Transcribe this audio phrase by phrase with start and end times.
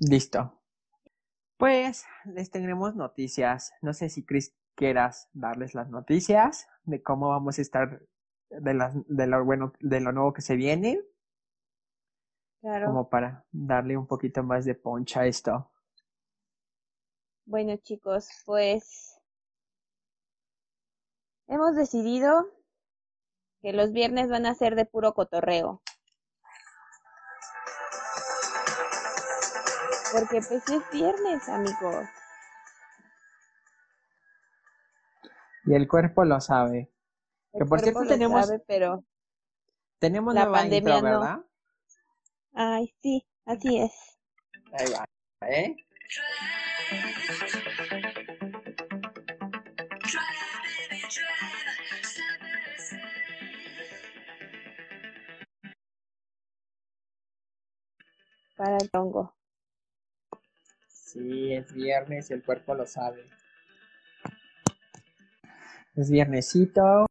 [0.00, 0.58] Listo.
[1.58, 3.72] Pues les tendremos noticias.
[3.82, 8.02] No sé si Chris quieras darles las noticias de cómo vamos a estar
[8.48, 11.02] de, las, de lo bueno, de lo nuevo que se viene.
[12.62, 12.86] Claro.
[12.86, 15.70] Como para darle un poquito más de poncha a esto.
[17.44, 19.18] Bueno, chicos, pues
[21.46, 22.46] hemos decidido
[23.60, 25.82] que los viernes van a ser de puro cotorreo.
[30.12, 32.06] Porque pues es viernes, amigos.
[35.66, 36.90] Y el cuerpo lo sabe.
[37.52, 39.04] El Que por cierto cuerpo lo tenemos- sabe, pero
[39.98, 41.20] Tenemos La nueva pandemia intro, no.
[41.20, 41.40] ¿verdad?
[42.54, 43.92] ay, sí, así es.
[44.72, 45.04] Ahí va,
[45.46, 45.76] ¿eh?
[58.56, 59.34] Para el tongo.
[61.12, 63.24] Sí, es viernes y el cuerpo lo sabe.
[65.96, 67.06] Es viernesito,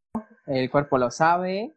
[0.47, 1.75] el cuerpo lo sabe.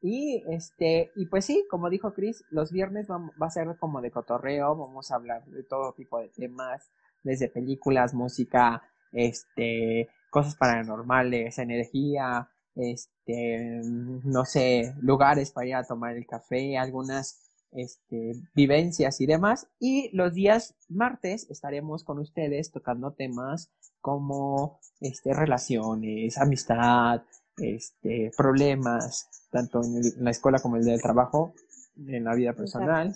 [0.00, 4.00] Y este, y pues sí, como dijo Chris, los viernes va, va a ser como
[4.00, 6.92] de cotorreo, vamos a hablar de todo tipo de temas,
[7.24, 16.16] desde películas, música, este, cosas paranormales, energía, este, no sé, lugares para ir a tomar
[16.16, 17.43] el café, algunas
[17.74, 19.68] este, vivencias y demás.
[19.78, 27.22] Y los días martes estaremos con ustedes tocando temas como este, relaciones, amistad,
[27.58, 31.54] este, problemas, tanto en, el- en la escuela como en el trabajo,
[31.96, 33.14] en la vida personal.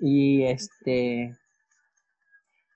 [0.00, 1.36] Y este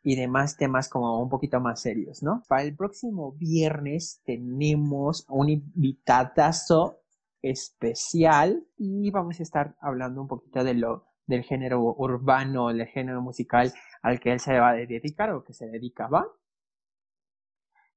[0.05, 2.43] y demás temas como un poquito más serios, ¿no?
[2.49, 6.99] Para el próximo viernes tenemos un invitadazo
[7.43, 13.21] especial y vamos a estar hablando un poquito de lo del género urbano, del género
[13.23, 13.73] musical
[14.03, 16.27] al que él se va a dedicar o que se dedicaba.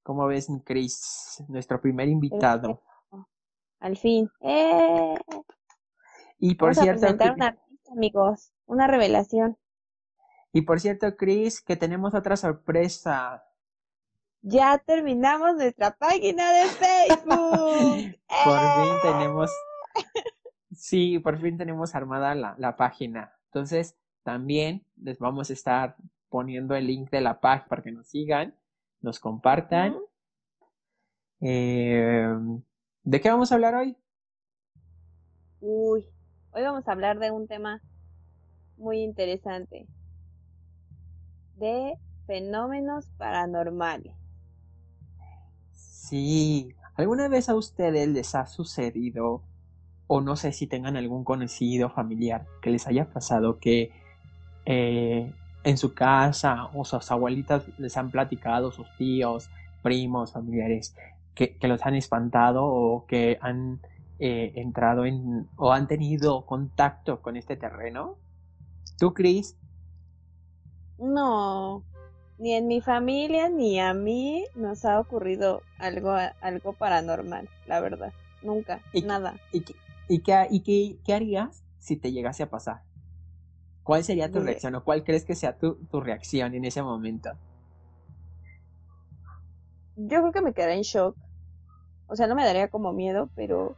[0.04, 1.44] ¿Cómo ves, Chris?
[1.48, 2.82] Nuestro primer invitado.
[3.80, 4.30] Al fin.
[4.42, 5.16] ¡Eh!
[6.38, 8.52] Y por Vamos a cierto, presentar Cri- un artista, amigos.
[8.68, 9.58] Una revelación.
[10.52, 13.44] y por cierto, Chris, que tenemos otra sorpresa.
[14.48, 17.26] Ya terminamos nuestra página de Facebook.
[18.46, 19.00] Por fin ¡Eh!
[19.02, 19.52] tenemos,
[20.72, 23.34] sí, por fin tenemos armada la, la página.
[23.46, 25.96] Entonces, también les vamos a estar
[26.30, 28.56] poniendo el link de la página para que nos sigan,
[29.02, 29.98] nos compartan.
[31.42, 32.30] Eh,
[33.02, 33.98] ¿de qué vamos a hablar hoy?
[35.60, 36.08] Uy,
[36.52, 37.82] hoy vamos a hablar de un tema
[38.78, 39.88] muy interesante.
[41.56, 44.25] De fenómenos paranormales.
[46.06, 49.42] Sí, ¿alguna vez a ustedes les ha sucedido,
[50.06, 53.92] o no sé si tengan algún conocido familiar que les haya pasado que
[54.68, 55.34] eh,
[55.64, 59.50] en su casa o sus abuelitas les han platicado, sus tíos,
[59.82, 60.96] primos, familiares,
[61.34, 63.80] que, los han espantado o que han
[64.20, 68.18] eh, entrado en o han tenido contacto con este terreno?
[69.00, 69.58] ¿Tú, Chris?
[71.00, 71.84] No,
[72.38, 78.14] ni en mi familia ni a mí nos ha ocurrido algo, algo paranormal, la verdad.
[78.42, 79.40] Nunca, ¿Y- nada.
[79.52, 79.76] ¿Y, qué,
[80.08, 82.84] y, qué, y qué- qué harías si te llegase a pasar?
[83.84, 87.40] ¿Cuál sería tu reacción o cuál crees que sea tu, tu reacción en ese momento?
[89.96, 91.18] Yo creo que me quedaría en shock.
[92.08, 93.78] O sea, no me daría como miedo, pero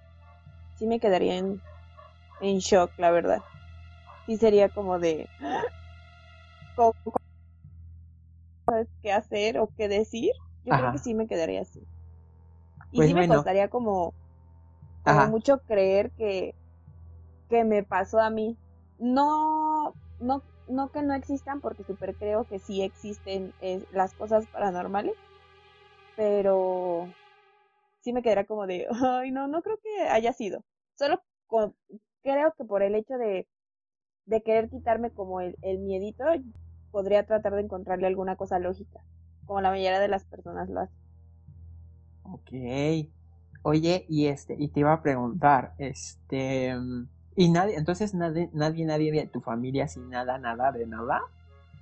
[0.75, 1.61] sí me quedaría en,
[2.41, 3.39] en shock, la verdad.
[4.27, 5.29] Sí sería como de...
[8.67, 10.31] ¿Cómo- cómo ¿Sabes qué hacer o qué decir?
[10.63, 11.87] Yo creo que sí me quedaría así.
[12.91, 14.15] Y Pues sí me costaría como,
[15.25, 16.55] mucho creer que,
[17.49, 18.57] que me pasó a mí.
[18.97, 24.47] No, no, no que no existan, porque súper creo que sí existen eh, las cosas
[24.49, 25.15] paranormales,
[26.15, 27.15] pero
[28.01, 30.63] sí me quedaría como de, ay, no, no creo que haya sido.
[30.97, 31.23] Solo
[32.23, 33.47] creo que por el hecho de,
[34.25, 36.25] de querer quitarme como el, el miedito,
[36.97, 38.99] podría tratar de encontrarle alguna cosa lógica,
[39.45, 40.97] como la mayoría de las personas lo hacen.
[42.23, 42.51] Ok.
[43.63, 46.73] Oye, y este, y te iba a preguntar, este,
[47.35, 51.21] y nadie, entonces nadie, nadie, nadie de tu familia así, nada, nada, de nada,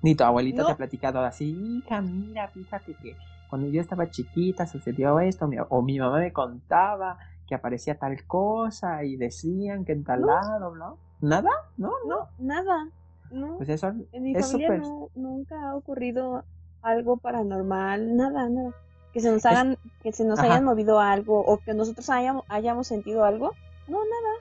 [0.02, 4.68] ni tu abuelita te ha platicado así, hija, mira, fíjate que cuando yo estaba chiquita
[4.68, 7.18] sucedió esto, mi- o mi mamá me contaba
[7.48, 10.28] que aparecía tal cosa y decían que en tal No.
[10.28, 11.00] lado, ¿no?
[11.22, 11.52] ¿Nada?
[11.78, 11.92] ¿No?
[12.06, 12.90] No, nada,
[13.36, 13.58] no.
[13.58, 16.44] Pues eso En mi es familia no, nunca ha ocurrido
[16.82, 18.72] algo paranormal, nada, nada.
[19.14, 20.50] Que se nos hagan, que se nos Ajá.
[20.52, 23.54] hayan movido algo o que nosotros hayamos, hayamos sentido algo.
[23.88, 24.34] No, nada.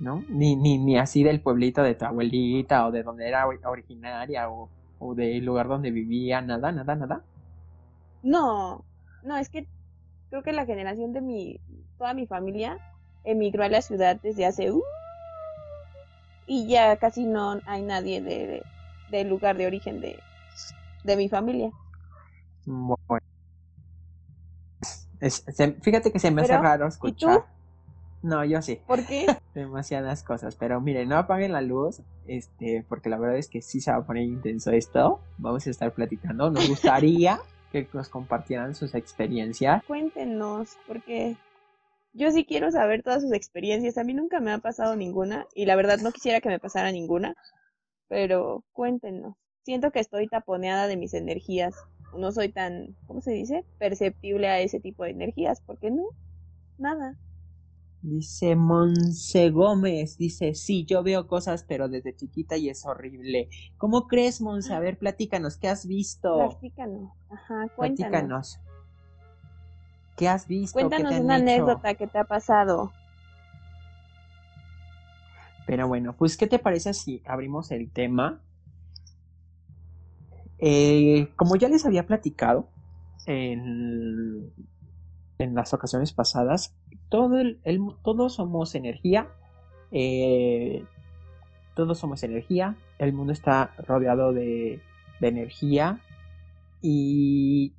[0.00, 0.24] ¿no?
[0.28, 4.48] Ni, ni, ni así del pueblito de tu abuelita o de donde era ori- originaria
[4.48, 4.68] o,
[5.00, 7.22] o del lugar donde vivía, nada, nada, nada.
[8.22, 8.84] No,
[9.22, 9.66] no, es que
[10.30, 11.60] creo que la generación de mi,
[11.98, 12.78] toda mi familia
[13.24, 14.70] emigró a la ciudad desde hace...
[14.72, 14.82] Uh,
[16.48, 18.62] y ya casi no hay nadie de,
[19.10, 20.18] del lugar de origen de,
[21.04, 21.70] de mi familia.
[22.64, 23.24] Bueno.
[25.82, 27.44] fíjate que se me hace raro escuchar.
[28.22, 28.80] No, yo sí.
[28.86, 29.26] ¿Por qué?
[29.54, 30.56] Demasiadas cosas.
[30.56, 33.98] Pero miren, no apaguen la luz, este, porque la verdad es que sí se va
[33.98, 35.20] a poner intenso esto.
[35.36, 36.50] Vamos a estar platicando.
[36.50, 37.38] Nos gustaría
[37.72, 39.84] que nos compartieran sus experiencias.
[39.84, 41.36] Cuéntenos, porque
[42.18, 43.96] yo sí quiero saber todas sus experiencias.
[43.96, 46.90] A mí nunca me ha pasado ninguna y la verdad no quisiera que me pasara
[46.92, 47.34] ninguna,
[48.08, 49.36] pero cuéntenos.
[49.62, 51.74] Siento que estoy taponeada de mis energías.
[52.16, 53.64] No soy tan, ¿cómo se dice?
[53.78, 56.08] Perceptible a ese tipo de energías, porque no,
[56.78, 57.16] nada.
[58.00, 63.48] Dice Monse Gómez, dice, sí, yo veo cosas, pero desde chiquita y es horrible.
[63.76, 64.72] ¿Cómo crees, Monse?
[64.72, 66.34] A ver, platícanos, ¿qué has visto?
[66.34, 68.56] Platícanos, ajá, cuéntanos.
[68.56, 68.58] Platícanos.
[70.18, 70.74] ¿Qué has visto?
[70.74, 72.92] Cuéntanos una anécdota que te ha pasado.
[75.64, 78.40] Pero bueno, pues, ¿qué te parece si abrimos el tema?
[80.58, 82.68] Eh, como ya les había platicado
[83.26, 84.52] en,
[85.38, 86.74] en las ocasiones pasadas,
[87.08, 87.60] todo el,
[88.02, 89.28] todos somos energía,
[89.92, 90.84] eh,
[91.74, 94.80] todos somos energía, el mundo está rodeado de,
[95.20, 96.00] de energía
[96.82, 97.72] y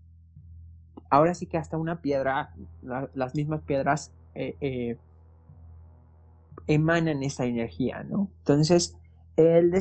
[1.10, 2.54] ahora sí que hasta una piedra,
[3.14, 4.98] las mismas piedras eh, eh,
[6.68, 8.30] emanan esa energía, ¿no?
[8.40, 8.96] Entonces,
[9.36, 9.74] el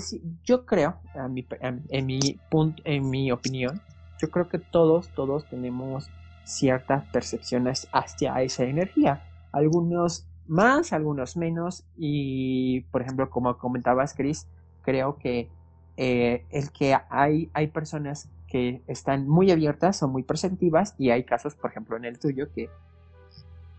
[0.44, 3.80] yo creo, mi, en, mi punto, en mi opinión,
[4.20, 6.10] yo creo que todos, todos tenemos
[6.44, 9.22] ciertas percepciones hacia esa energía.
[9.52, 11.84] Algunos más, algunos menos.
[11.96, 14.48] Y, por ejemplo, como comentabas, Chris,
[14.82, 15.50] creo que
[15.96, 21.24] eh, el que hay, hay personas que están muy abiertas o muy perceptivas y hay
[21.24, 22.70] casos, por ejemplo, en el tuyo que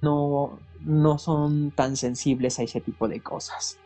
[0.01, 3.77] no, no son tan sensibles a ese tipo de cosas.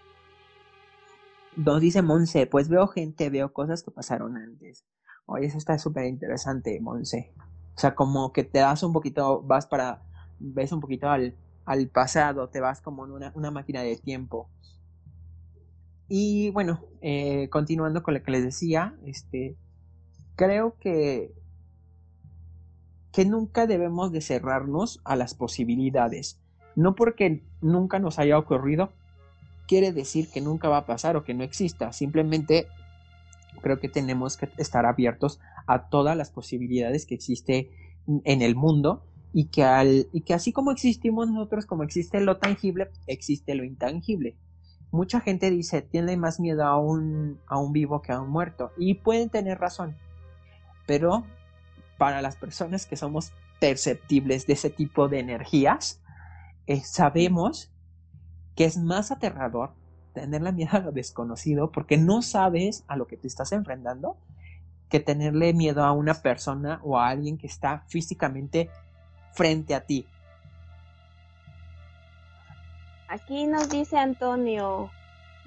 [1.55, 4.85] Nos dice Monse, pues veo gente, veo cosas que pasaron antes.
[5.25, 7.33] Oye, eso está súper interesante, Monse.
[7.75, 10.03] O sea, como que te das un poquito, vas para,
[10.39, 11.35] ves un poquito al,
[11.65, 14.49] al pasado, te vas como en una, una máquina de tiempo.
[16.07, 19.57] Y bueno, eh, continuando con lo que les decía, este,
[20.35, 21.33] creo que,
[23.11, 26.39] que nunca debemos de cerrarnos a las posibilidades.
[26.75, 28.91] No porque nunca nos haya ocurrido,
[29.67, 31.93] quiere decir que nunca va a pasar o que no exista.
[31.93, 32.67] Simplemente
[33.61, 37.71] creo que tenemos que estar abiertos a todas las posibilidades que existe
[38.07, 42.37] en el mundo y que, al, y que así como existimos nosotros, como existe lo
[42.37, 44.35] tangible, existe lo intangible.
[44.91, 48.71] Mucha gente dice, tiene más miedo a un, a un vivo que a un muerto
[48.77, 49.95] y pueden tener razón.
[50.85, 51.23] Pero
[51.97, 56.01] para las personas que somos perceptibles de ese tipo de energías,
[56.67, 57.71] eh, sabemos
[58.55, 59.73] que es más aterrador
[60.13, 64.17] tenerle miedo a lo desconocido porque no sabes a lo que te estás enfrentando
[64.89, 68.69] que tenerle miedo a una persona o a alguien que está físicamente
[69.31, 70.05] frente a ti.
[73.07, 74.91] Aquí nos dice Antonio,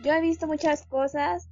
[0.03, 1.49] yo he visto muchas cosas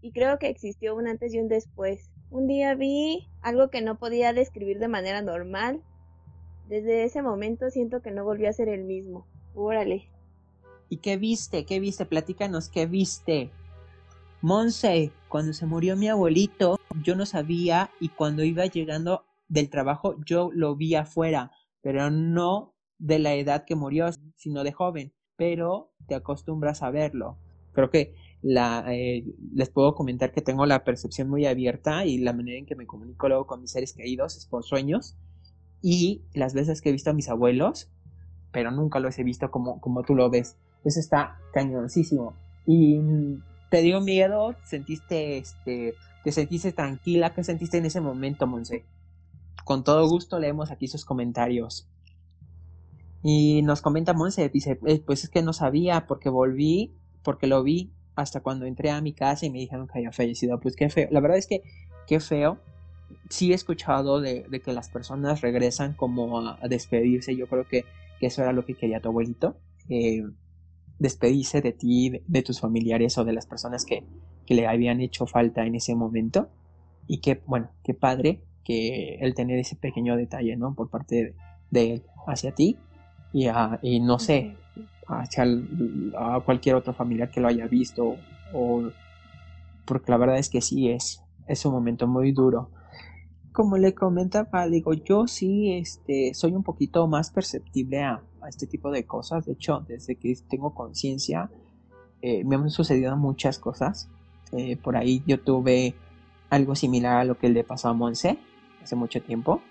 [0.00, 2.11] y creo que existió un antes y un después.
[2.32, 5.82] Un día vi algo que no podía describir de manera normal.
[6.66, 9.26] Desde ese momento siento que no volvió a ser el mismo.
[9.54, 10.08] Órale.
[10.88, 11.66] ¿Y qué viste?
[11.66, 12.06] ¿Qué viste?
[12.06, 13.50] Platícanos, ¿qué viste?
[14.40, 20.16] Monse, cuando se murió mi abuelito, yo no sabía y cuando iba llegando del trabajo
[20.24, 21.50] yo lo vi afuera,
[21.82, 27.36] pero no de la edad que murió, sino de joven, pero te acostumbras a verlo.
[27.72, 32.32] Creo que la, eh, les puedo comentar que tengo la percepción muy abierta y la
[32.32, 35.16] manera en que me comunico luego con mis seres queridos es por sueños
[35.80, 37.88] y las veces que he visto a mis abuelos,
[38.52, 40.56] pero nunca los he visto como, como tú lo ves.
[40.84, 42.34] Eso está cañoncísimo.
[42.66, 43.00] Y
[43.70, 45.94] te dio miedo, sentiste, este,
[46.24, 48.84] te sentiste tranquila, ¿qué sentiste en ese momento, Monse?
[49.64, 51.88] Con todo gusto leemos aquí sus comentarios.
[53.22, 57.62] Y nos comenta Monse, dice, eh, pues es que no sabía porque volví, porque lo
[57.62, 60.60] vi hasta cuando entré a mi casa y me dijeron que había fallecido.
[60.60, 61.08] Pues qué feo.
[61.10, 61.62] La verdad es que
[62.06, 62.58] qué feo.
[63.28, 67.36] Sí he escuchado de, que las personas regresan como a, despedirse.
[67.36, 67.84] Yo creo que,
[68.20, 69.56] eso era lo que quería tu abuelito.
[69.88, 70.22] Eh,
[70.98, 74.04] despedirse de ti, de, tus familiares o de las personas que,
[74.46, 76.48] que, le habían hecho falta en ese momento.
[77.06, 80.74] Y que, bueno, qué padre que el tener ese pequeño detalle, ¿no?
[80.74, 81.34] Por parte
[81.70, 82.78] de, él hacia ti.
[83.32, 83.48] Y,
[83.82, 84.56] y no sé,
[85.08, 85.44] hacia
[86.18, 88.16] a cualquier otro familiar que lo haya visto
[88.52, 88.90] o
[89.84, 92.70] porque la verdad es que sí es es un momento muy duro.
[93.52, 98.90] Como le comentaba, digo, yo sí este, soy un poquito más perceptible a, este tipo
[98.90, 99.44] de cosas.
[99.44, 101.50] De hecho, desde que tengo conciencia,
[102.22, 104.08] eh, me han sucedido muchas cosas.
[104.52, 105.94] Eh, por ahí yo tuve
[106.50, 108.38] algo similar a lo que le pasó a Monse
[108.82, 109.62] hace mucho tiempo.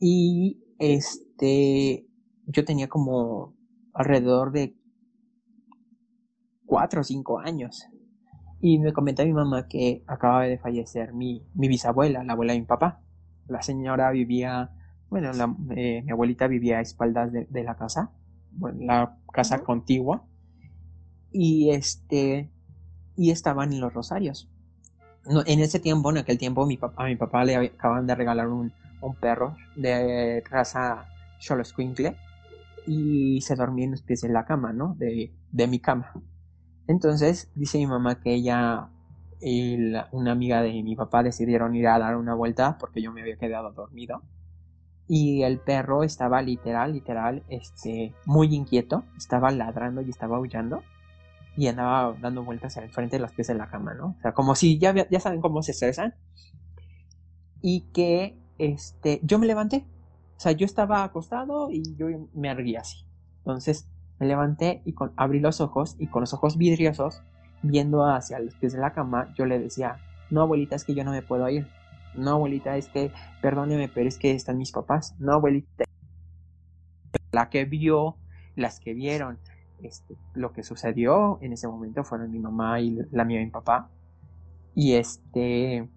[0.00, 2.06] Y este,
[2.46, 3.54] yo tenía como
[3.94, 4.76] alrededor de
[6.66, 7.86] cuatro o cinco años.
[8.60, 12.60] Y me comentó mi mamá que acababa de fallecer mi, mi bisabuela, la abuela de
[12.60, 13.00] mi papá.
[13.46, 14.72] La señora vivía,
[15.10, 15.30] bueno,
[15.76, 18.12] eh, mi abuelita vivía a espaldas de, la casa,
[18.78, 20.24] la casa contigua.
[21.30, 22.50] Y este,
[23.16, 24.50] y estaban en los rosarios.
[25.46, 28.48] en ese tiempo, en aquel tiempo, mi papá, a mi papá le acaban de regalar
[28.48, 28.72] un,
[29.02, 31.06] un perro de raza
[31.38, 32.16] Xoloscuincle
[32.86, 34.94] y se dormía en los pies de la cama, ¿no?
[34.98, 36.12] De, de mi cama.
[36.86, 38.90] Entonces dice mi mamá que ella
[39.40, 43.20] y una amiga de mi papá decidieron ir a dar una vuelta porque yo me
[43.20, 44.22] había quedado dormido.
[45.06, 50.82] Y el perro estaba literal, literal, este, muy inquieto, estaba ladrando y estaba aullando
[51.56, 54.16] y andaba dando vueltas al frente de los pies de la cama, ¿no?
[54.18, 56.14] O sea, como si ya, ya saben cómo se estresan.
[57.60, 59.84] Y que este, yo me levanté.
[60.36, 63.06] O sea, yo estaba acostado y yo me erguí así.
[63.38, 63.88] Entonces
[64.18, 67.22] me levanté y con, abrí los ojos y con los ojos vidriosos,
[67.62, 69.98] viendo hacia los pies de la cama, yo le decía,
[70.30, 71.66] no abuelita, es que yo no me puedo ir.
[72.14, 73.12] No abuelita, es que,
[73.42, 75.14] perdóneme, pero es que están mis papás.
[75.18, 75.84] No abuelita.
[77.32, 78.16] La que vio,
[78.54, 79.38] las que vieron,
[79.82, 83.50] este, lo que sucedió en ese momento fueron mi mamá y la mía y mi
[83.50, 83.90] papá.
[84.74, 85.88] Y este,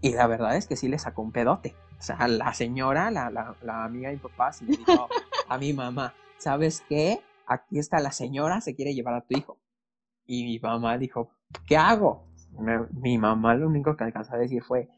[0.00, 1.74] y la verdad es que sí le sacó un pedote.
[2.00, 5.06] O sea, la señora, la, la, amiga de mi papá, sí le dijo
[5.48, 7.20] a mi mamá, ¿sabes qué?
[7.46, 9.58] Aquí está la señora, se quiere llevar a tu hijo.
[10.24, 11.30] Y mi mamá dijo,
[11.66, 12.26] ¿qué hago?
[12.92, 14.88] mi mamá lo único que alcanzó a decir fue,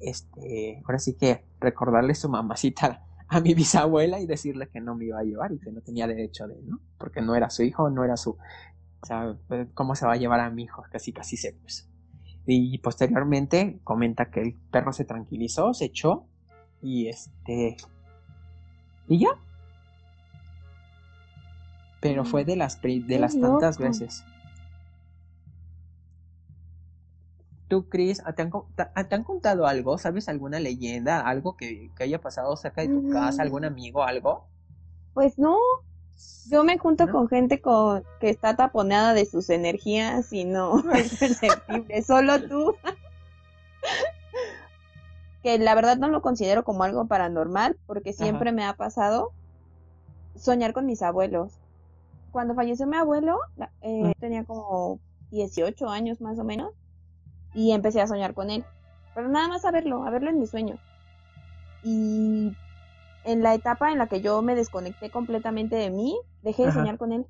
[0.00, 5.06] este, ahora sí que recordarle su mamacita a mi bisabuela y decirle que no me
[5.06, 6.80] iba a llevar y que no tenía derecho de, ¿no?
[6.98, 9.36] Porque no era su hijo, no era su, o sea,
[9.74, 10.82] ¿cómo se va a llevar a mi hijo?
[10.90, 11.84] Casi, casi se puso.
[12.46, 16.28] Y posteriormente comenta que el perro se tranquilizó, se echó
[16.86, 17.76] y este...
[19.08, 19.38] Y ya.
[22.00, 24.24] Pero fue de las, de las tantas veces.
[27.68, 28.52] ¿Tú, Chris, ¿te han,
[29.08, 29.98] te han, contado algo?
[29.98, 31.20] ¿Sabes alguna leyenda?
[31.20, 33.42] ¿Algo que, que haya pasado cerca de tu casa?
[33.42, 34.04] ¿Algún amigo?
[34.04, 34.46] ¿Algo?
[35.14, 35.58] Pues no,
[36.48, 41.16] yo me junto con gente con, que está taponada de sus energías y no es
[41.16, 42.76] perceptible, solo tú.
[45.46, 49.30] Que la verdad no lo considero como algo paranormal porque siempre me ha pasado
[50.34, 51.52] soñar con mis abuelos.
[52.32, 53.38] Cuando falleció mi abuelo,
[53.80, 54.98] eh, tenía como
[55.30, 56.72] 18 años más o menos
[57.54, 58.64] y empecé a soñar con él.
[59.14, 60.80] Pero nada más a verlo, a verlo en mis sueños.
[61.84, 62.52] Y
[63.22, 66.98] en la etapa en la que yo me desconecté completamente de mí, dejé de soñar
[66.98, 67.24] con él.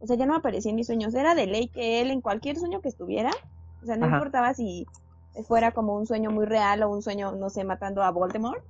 [0.00, 1.14] O sea, ya no aparecía en mis sueños.
[1.14, 3.32] Era de ley que él, en cualquier sueño que estuviera,
[3.82, 4.86] o sea, no importaba si
[5.42, 8.62] fuera como un sueño muy real o un sueño, no sé, matando a Voldemort.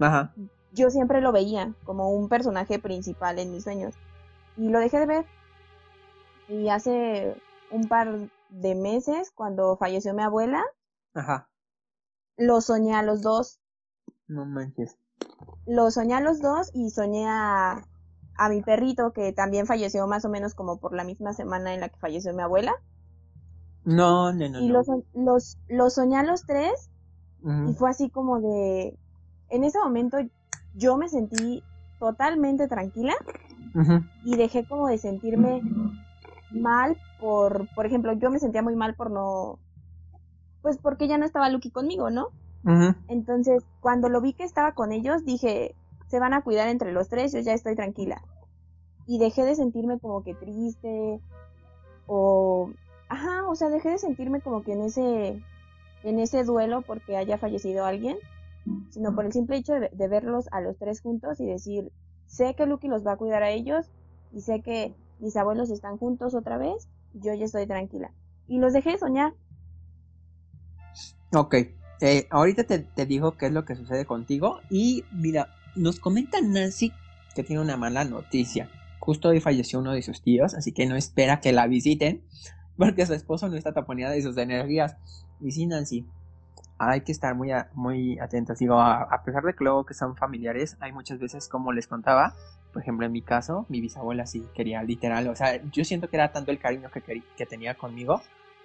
[0.00, 0.34] Ajá.
[0.72, 3.94] Yo siempre lo veía como un personaje principal en mis sueños.
[4.56, 5.26] Y lo dejé de ver.
[6.48, 10.64] Y hace un par de meses, cuando falleció mi abuela,
[11.14, 11.48] Ajá.
[12.36, 13.60] lo soñé a los dos.
[14.28, 14.98] No manches
[15.66, 17.82] lo soñé a los dos y soñé a,
[18.48, 21.88] mi perrito que también falleció más o menos como por la misma semana en la
[21.88, 22.74] que falleció mi abuela.
[23.86, 24.60] No, no, no.
[24.60, 26.90] Y Los, los, los soñé a los tres
[27.68, 28.98] y fue así como de...
[29.48, 30.18] En ese momento
[30.74, 31.62] yo me sentí
[32.00, 33.14] totalmente tranquila
[34.24, 35.62] y dejé como de sentirme
[36.50, 39.58] mal por, por ejemplo, yo me sentía muy mal por no,
[40.62, 42.28] pues porque ya no estaba Lucky conmigo, ¿no?
[43.06, 45.76] Entonces, cuando lo vi que estaba con ellos, dije,
[46.08, 48.20] se van a cuidar entre los tres, yo ya estoy tranquila.
[49.06, 51.20] Y dejé de sentirme como que triste
[52.08, 52.70] o
[53.08, 55.42] ajá, o sea, dejé de sentirme como que en ese
[56.02, 58.16] en ese duelo porque haya fallecido alguien,
[58.90, 61.90] sino por el simple hecho de, verlos a los tres juntos y decir,
[62.26, 63.86] sé que Lucky los va a cuidar a ellos
[64.32, 68.12] y sé que mis abuelos están juntos otra vez, yo ya estoy tranquila.
[68.46, 69.34] Y los dejé de soñar.
[71.34, 71.54] Ok,
[72.00, 74.60] eh, ahorita te, te, digo qué es lo que sucede contigo.
[74.70, 76.92] Y mira, nos comenta Nancy
[77.34, 78.70] que tiene una mala noticia.
[79.00, 82.22] Justo hoy falleció uno de sus tíos, así que no espera que la visiten,
[82.76, 84.96] porque su esposo no está taponeada de sus energías.
[85.40, 86.06] Y sí, Nancy,
[86.78, 88.58] hay que estar muy, muy atentos.
[88.58, 92.34] Digo, a, pesar de que luego que son familiares, hay muchas veces, como les contaba,
[92.72, 96.16] por ejemplo, en mi caso, mi bisabuela sí quería literal, o sea, yo siento que
[96.16, 98.20] era tanto el cariño que, que tenía conmigo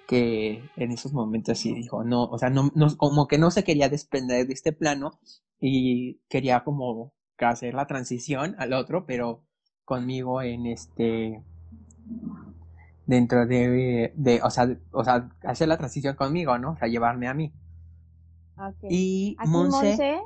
[0.07, 3.63] que en esos momentos sí dijo, no, o sea, no, no, como que no se
[3.63, 5.19] quería desprender de este plano
[5.61, 9.45] y quería como hacer la transición al otro, pero
[9.85, 11.41] conmigo en este
[13.11, 16.71] dentro de, de o, sea, o sea, hacer la transición conmigo, ¿no?
[16.71, 17.51] O sea, llevarme a mí.
[18.83, 20.21] Y Aquí Monse,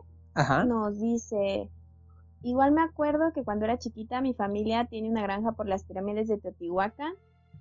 [0.67, 1.71] nos dice,
[2.43, 6.27] igual me acuerdo que cuando era chiquita mi familia tiene una granja por las pirámides
[6.27, 7.13] de Teotihuacán.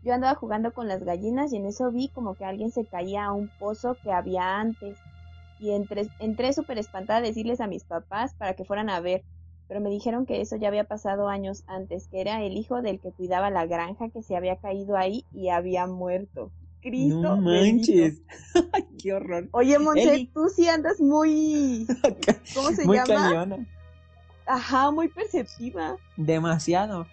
[0.02, 3.24] Yo andaba jugando con las gallinas y en eso vi como que alguien se caía
[3.24, 4.98] a un pozo que había antes.
[5.58, 9.24] Y entré, entré súper espantada a decirles a mis papás para que fueran a ver
[9.68, 13.00] pero me dijeron que eso ya había pasado años antes, que era el hijo del
[13.00, 16.50] que cuidaba la granja que se había caído ahí y había muerto.
[16.84, 17.20] Cristo.
[17.20, 18.20] No manches.
[19.02, 19.48] Qué horror.
[19.52, 21.86] Oye, Monse, tú sí andas muy.
[22.54, 23.14] ¿Cómo se muy llama?
[23.14, 23.66] Cañona.
[24.46, 25.96] Ajá, muy perceptiva.
[26.16, 27.06] Demasiado.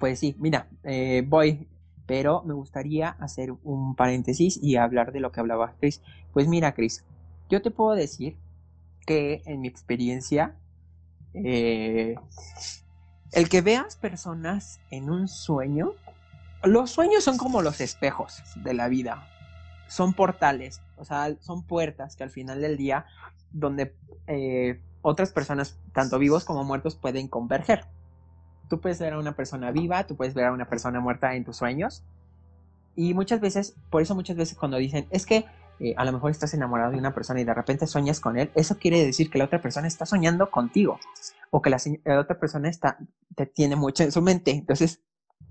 [0.00, 1.68] Pues sí, mira, eh, voy.
[2.06, 6.02] Pero me gustaría hacer un paréntesis y hablar de lo que hablaba Chris.
[6.34, 7.02] Pues mira, Chris,
[7.48, 8.36] yo te puedo decir
[9.06, 10.54] que en mi experiencia
[11.34, 12.14] eh,
[13.32, 15.94] el que veas personas en un sueño,
[16.62, 19.28] los sueños son como los espejos de la vida,
[19.88, 23.06] son portales, o sea, son puertas que al final del día
[23.52, 23.94] donde
[24.26, 27.84] eh, otras personas, tanto vivos como muertos, pueden converger.
[28.70, 31.44] Tú puedes ver a una persona viva, tú puedes ver a una persona muerta en
[31.44, 32.02] tus sueños.
[32.96, 35.44] Y muchas veces, por eso muchas veces cuando dicen, es que
[35.80, 38.50] eh, a lo mejor estás enamorado de una persona y de repente sueñas con él,
[38.54, 40.98] eso quiere decir que la otra persona está soñando contigo
[41.50, 41.78] o que la,
[42.20, 42.98] otra persona está,
[43.34, 44.52] te tiene mucho en su mente.
[44.52, 45.02] Entonces,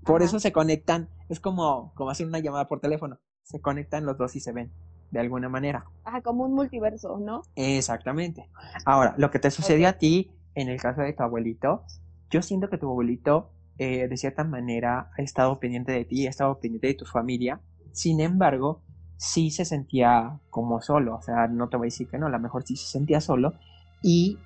[0.04, 4.18] por eso se conectan, es como, como hacer una llamada por teléfono, se conectan los
[4.18, 4.72] dos y se ven
[5.10, 5.86] de alguna manera.
[6.04, 7.42] Ajá, como un multiverso, ¿no?
[7.54, 8.50] Exactamente.
[8.84, 11.84] Ahora, lo que te sucedió a ti en el caso de tu abuelito,
[12.30, 16.30] yo siento que tu abuelito eh, de cierta manera ha estado pendiente de ti, ha
[16.30, 17.60] estado pendiente de tu familia.
[17.92, 18.82] Sin embargo,
[19.16, 22.30] sí se sentía como solo, o sea, no te voy a decir que no, a
[22.30, 23.54] lo mejor sí se sentía solo
[24.02, 24.38] y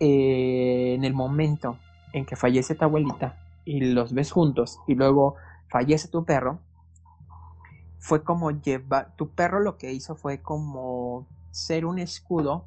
[0.00, 1.78] eh, en el momento
[2.12, 5.36] en que fallece tu abuelita y los ves juntos y luego
[5.68, 6.58] fallece tu perro,
[7.98, 12.66] fue como llevar, tu perro lo que hizo fue como ser un escudo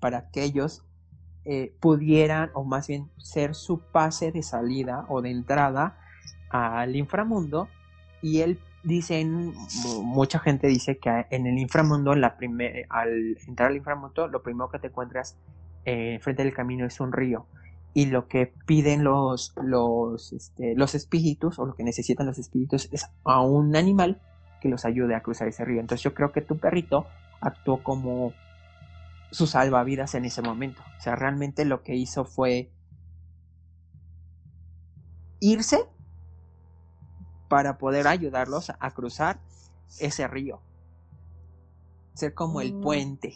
[0.00, 0.84] para que ellos
[1.44, 5.96] eh, pudieran, o más bien ser su pase de salida o de entrada
[6.50, 7.68] al inframundo
[8.20, 9.52] y él dicen,
[10.04, 12.36] mucha gente dice que en el inframundo, la
[12.88, 15.36] al entrar al inframundo, lo primero que te encuentras
[15.84, 17.46] eh, frente del camino es un río.
[17.94, 22.88] Y lo que piden los, los, este, los espíritus, o lo que necesitan los espíritus,
[22.92, 24.20] es a un animal
[24.60, 25.80] que los ayude a cruzar ese río.
[25.80, 27.06] Entonces yo creo que tu perrito
[27.40, 28.34] actuó como
[29.32, 30.80] su salvavidas en ese momento.
[30.98, 32.70] O sea, realmente lo que hizo fue
[35.40, 35.86] irse
[37.48, 39.38] para poder ayudarlos a cruzar
[40.00, 40.60] ese río.
[42.14, 42.80] Ser como el mm.
[42.80, 43.34] puente.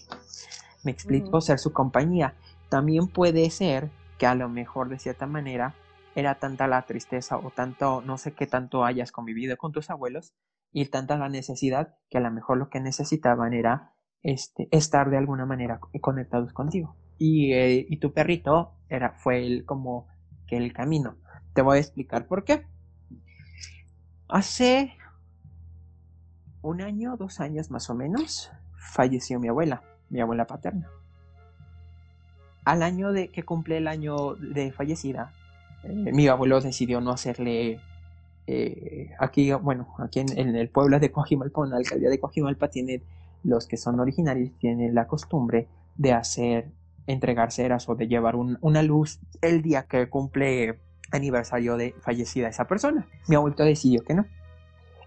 [0.85, 2.35] Me explico, ser su compañía.
[2.69, 5.75] También puede ser que a lo mejor de cierta manera
[6.15, 10.35] era tanta la tristeza o tanto, no sé qué tanto hayas convivido con tus abuelos
[10.73, 13.93] y tanta la necesidad que a lo mejor lo que necesitaban era
[14.23, 16.97] este, estar de alguna manera conectados contigo.
[17.19, 20.07] Y, eh, y tu perrito era, fue el, como
[20.47, 21.17] que el camino.
[21.55, 22.67] Te voy a explicar por qué.
[24.31, 24.93] Hace
[26.63, 30.89] un año, dos años más o menos, falleció mi abuela, mi abuela paterna.
[32.65, 35.33] Al año de que cumple el año de fallecida,
[35.83, 37.81] eh, mi abuelo decidió no hacerle
[38.47, 43.03] eh, aquí, bueno, aquí en, el pueblo de Coajimalpa, en la alcaldía de Coajimalpa, tiene
[43.43, 45.67] los que son originarios, tienen la costumbre
[45.97, 46.71] de hacer,
[47.09, 50.79] entregar ceras o de llevar una luz el día que cumple
[51.11, 53.07] aniversario de fallecida esa persona.
[53.29, 54.27] Mi abuelito decidió que no.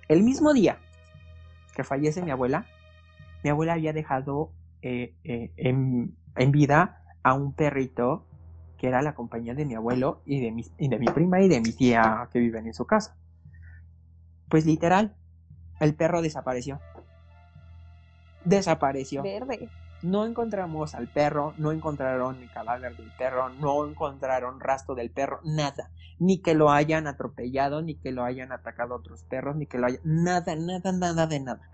[0.07, 0.79] El mismo día
[1.75, 2.65] que fallece mi abuela,
[3.43, 8.27] mi abuela había dejado eh, eh, en, vida a un perrito
[8.77, 11.47] que era la compañía de mi abuelo y de mi, y de mi prima y
[11.47, 13.15] de mi tía que viven en su casa.
[14.49, 15.15] Pues literal,
[15.79, 16.79] el perro desapareció.
[18.45, 19.23] Desapareció.
[19.23, 19.69] Verde
[20.03, 25.39] no encontramos al perro, no encontraron el cadáver del perro, no encontraron rastro del perro,
[25.43, 25.91] nada.
[26.19, 29.87] Ni que lo hayan atropellado, ni que lo hayan atacado otros perros, ni que lo
[29.87, 30.01] hayan...
[30.03, 31.69] Nada, nada, nada de nada.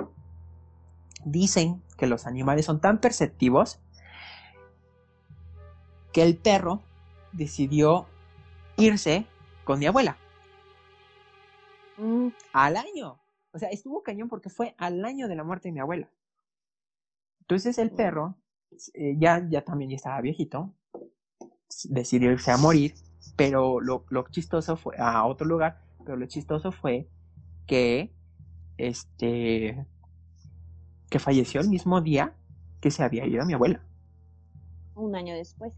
[1.26, 3.80] Dicen que los animales son tan perceptivos
[6.14, 6.82] que el perro
[7.34, 8.06] decidió
[8.78, 9.26] irse
[9.66, 10.18] con mi abuela.
[11.98, 12.28] Mm.
[12.54, 13.20] Al año.
[13.52, 16.10] O sea, estuvo cañón porque fue al año de la muerte de mi abuela.
[17.50, 18.38] Entonces el perro,
[18.94, 20.76] eh, ya, ya también ya estaba viejito,
[21.86, 22.94] decidió irse a morir,
[23.36, 27.10] pero lo, lo, chistoso fue a otro lugar, pero lo chistoso fue
[27.66, 28.14] que
[28.78, 29.84] este
[31.10, 32.36] que falleció el mismo día
[32.82, 33.82] que se había ido mi abuela.
[34.94, 35.74] Un año después.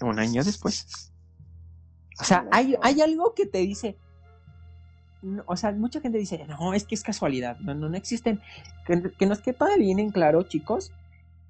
[0.00, 1.12] Un año después.
[2.20, 3.98] O sea, hay, hay algo que te dice,
[5.44, 8.40] o sea, mucha gente dice, no, es que es casualidad, no, no, no existen,
[8.86, 10.92] que, que nos quede bien en claro, chicos,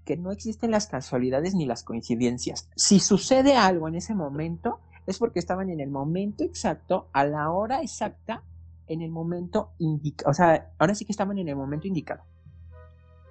[0.06, 2.70] que no existen las casualidades ni las coincidencias.
[2.76, 7.50] Si sucede algo en ese momento, es porque estaban en el momento exacto, a la
[7.50, 8.42] hora exacta,
[8.86, 10.30] en el momento indicado.
[10.30, 12.22] O sea, ahora sí que estaban en el momento indicado.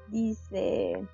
[0.09, 1.07] Dice,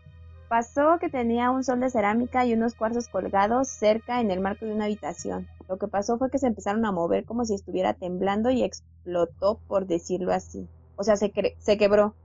[0.50, 4.66] pasó que tenía un sol de cerámica y unos cuarzos colgados cerca en el marco
[4.66, 5.48] de una habitación.
[5.70, 9.60] Lo que pasó fue que se empezaron a mover como si estuviera temblando y explotó,
[9.68, 10.68] por decirlo así.
[10.96, 12.16] O sea, se, se quebró.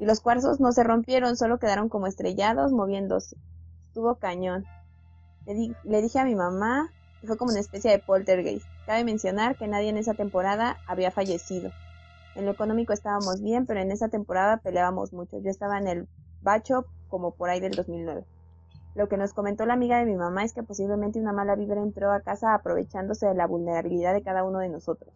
[0.00, 3.36] Y los cuarzos no se rompieron, solo quedaron como estrellados, moviéndose.
[3.88, 4.64] Estuvo cañón.
[5.44, 8.66] Le, dije a mi mamá que fue como una especie de poltergeist.
[8.86, 11.70] Cabe mencionar que nadie en esa temporada había fallecido.
[12.34, 15.38] En lo económico estábamos bien, pero en esa temporada peleábamos mucho.
[15.38, 16.08] Yo estaba en el
[16.40, 18.24] bacho como por ahí del 2009.
[18.94, 21.82] Lo que nos comentó la amiga de mi mamá es que posiblemente una mala vibra
[21.82, 25.12] entró a casa aprovechándose de la vulnerabilidad de cada uno de nosotros.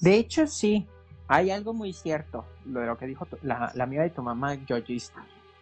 [0.00, 0.88] De hecho, sí,
[1.28, 5.12] hay algo muy cierto, lo de lo que dijo la, amiga de tu mamá, Georgis.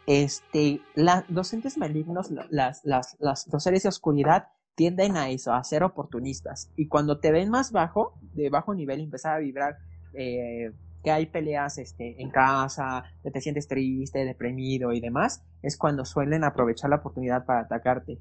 [0.07, 5.65] Este, los docentes malignos, las, las, las, los seres de oscuridad tienden a eso, a
[5.65, 6.71] ser oportunistas.
[6.77, 9.79] Y cuando te ven más bajo, de bajo nivel, empezar a vibrar
[10.13, 10.73] eh,
[11.03, 16.05] que hay peleas este, en casa, que te sientes triste, deprimido y demás, es cuando
[16.05, 18.19] suelen aprovechar la oportunidad para atacarte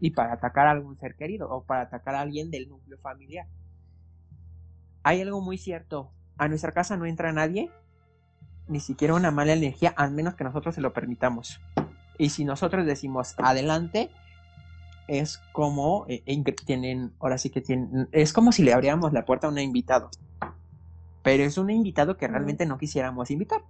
[0.00, 3.46] y para atacar a algún ser querido o para atacar a alguien del núcleo familiar.
[5.04, 7.70] Hay algo muy cierto, a nuestra casa no entra nadie,
[8.68, 11.60] ni siquiera una mala energía, al menos que nosotros se lo permitamos.
[12.18, 14.10] Y si nosotros decimos adelante,
[15.08, 16.22] es como eh,
[16.64, 20.10] tienen, ahora sí que tienen, es como si le abriéramos la puerta a un invitado.
[21.22, 23.62] Pero es un invitado que realmente no quisiéramos invitar.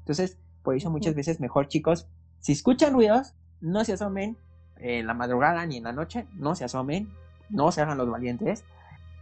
[0.00, 2.06] Entonces, por eso muchas veces mejor, chicos,
[2.40, 4.36] si escuchan ruidos, no se asomen
[4.76, 7.10] en la madrugada ni en la noche, no se asomen,
[7.48, 8.64] no se hagan los valientes.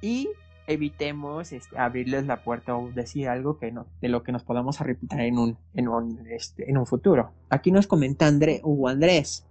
[0.01, 0.29] Y
[0.69, 4.81] evitemos este, abrirles la puerta o decir algo que no, de lo que nos podamos
[4.81, 7.33] arrepentir en un, en un, este, en un futuro.
[7.49, 9.47] Aquí nos comenta André, Hugo Andrés.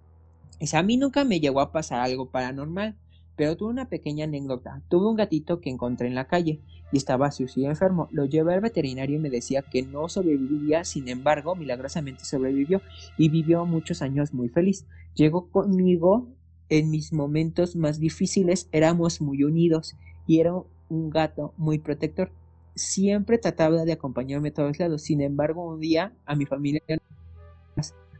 [0.59, 2.95] Dice, a mí nunca me llegó a pasar algo paranormal,
[3.35, 4.81] pero tuve una pequeña anécdota.
[4.89, 8.09] Tuve un gatito que encontré en la calle y estaba sucio y enfermo.
[8.11, 12.81] Lo llevé al veterinario y me decía que no sobrevivía, sin embargo, milagrosamente sobrevivió
[13.17, 14.85] y vivió muchos años muy feliz.
[15.15, 16.27] Llegó conmigo
[16.69, 19.95] en mis momentos más difíciles, éramos muy unidos
[20.27, 20.53] y era
[20.89, 22.31] un gato muy protector.
[22.75, 25.01] Siempre trataba de acompañarme a todos lados.
[25.01, 26.81] Sin embargo, un día a mi familia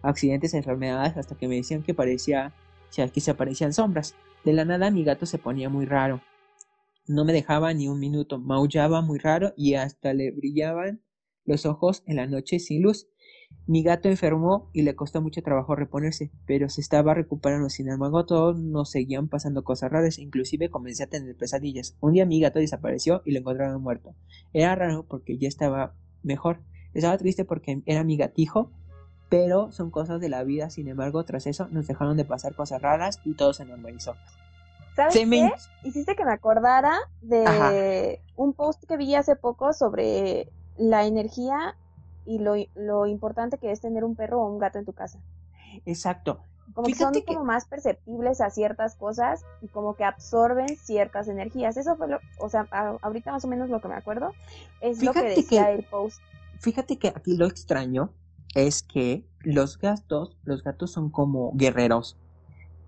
[0.01, 2.53] accidentes, enfermedades, hasta que me decían que parecía
[3.13, 4.15] que se aparecían sombras.
[4.43, 6.21] De la nada mi gato se ponía muy raro.
[7.07, 11.01] No me dejaba ni un minuto, maullaba muy raro y hasta le brillaban
[11.45, 13.07] los ojos en la noche sin luz.
[13.67, 17.69] Mi gato enfermó y le costó mucho trabajo reponerse, pero se estaba recuperando.
[17.69, 21.97] Sin embargo, todos nos seguían pasando cosas raras, inclusive comencé a tener pesadillas.
[21.99, 24.15] Un día mi gato desapareció y lo encontraron muerto.
[24.53, 26.61] Era raro porque ya estaba mejor.
[26.93, 28.71] Estaba triste porque era mi gatijo,
[29.27, 30.69] pero son cosas de la vida.
[30.69, 34.15] Sin embargo, tras eso nos dejaron de pasar cosas raras y todo se normalizó.
[34.95, 35.51] ¿Sabes qué?
[35.83, 41.75] Hiciste que me acordara de un post que vi hace poco sobre la energía
[42.27, 45.19] y lo, lo, importante que es tener un perro o un gato en tu casa.
[45.85, 46.41] Exacto.
[46.73, 51.77] Como que son como más perceptibles a ciertas cosas y como que absorben ciertas energías.
[51.77, 52.67] Eso fue lo, o sea,
[53.01, 54.33] ahorita más o menos lo que me acuerdo
[54.81, 56.21] es lo que decía el post.
[56.59, 58.11] Fíjate que aquí lo extraño
[58.53, 62.17] es que los gatos, los gatos son como guerreros.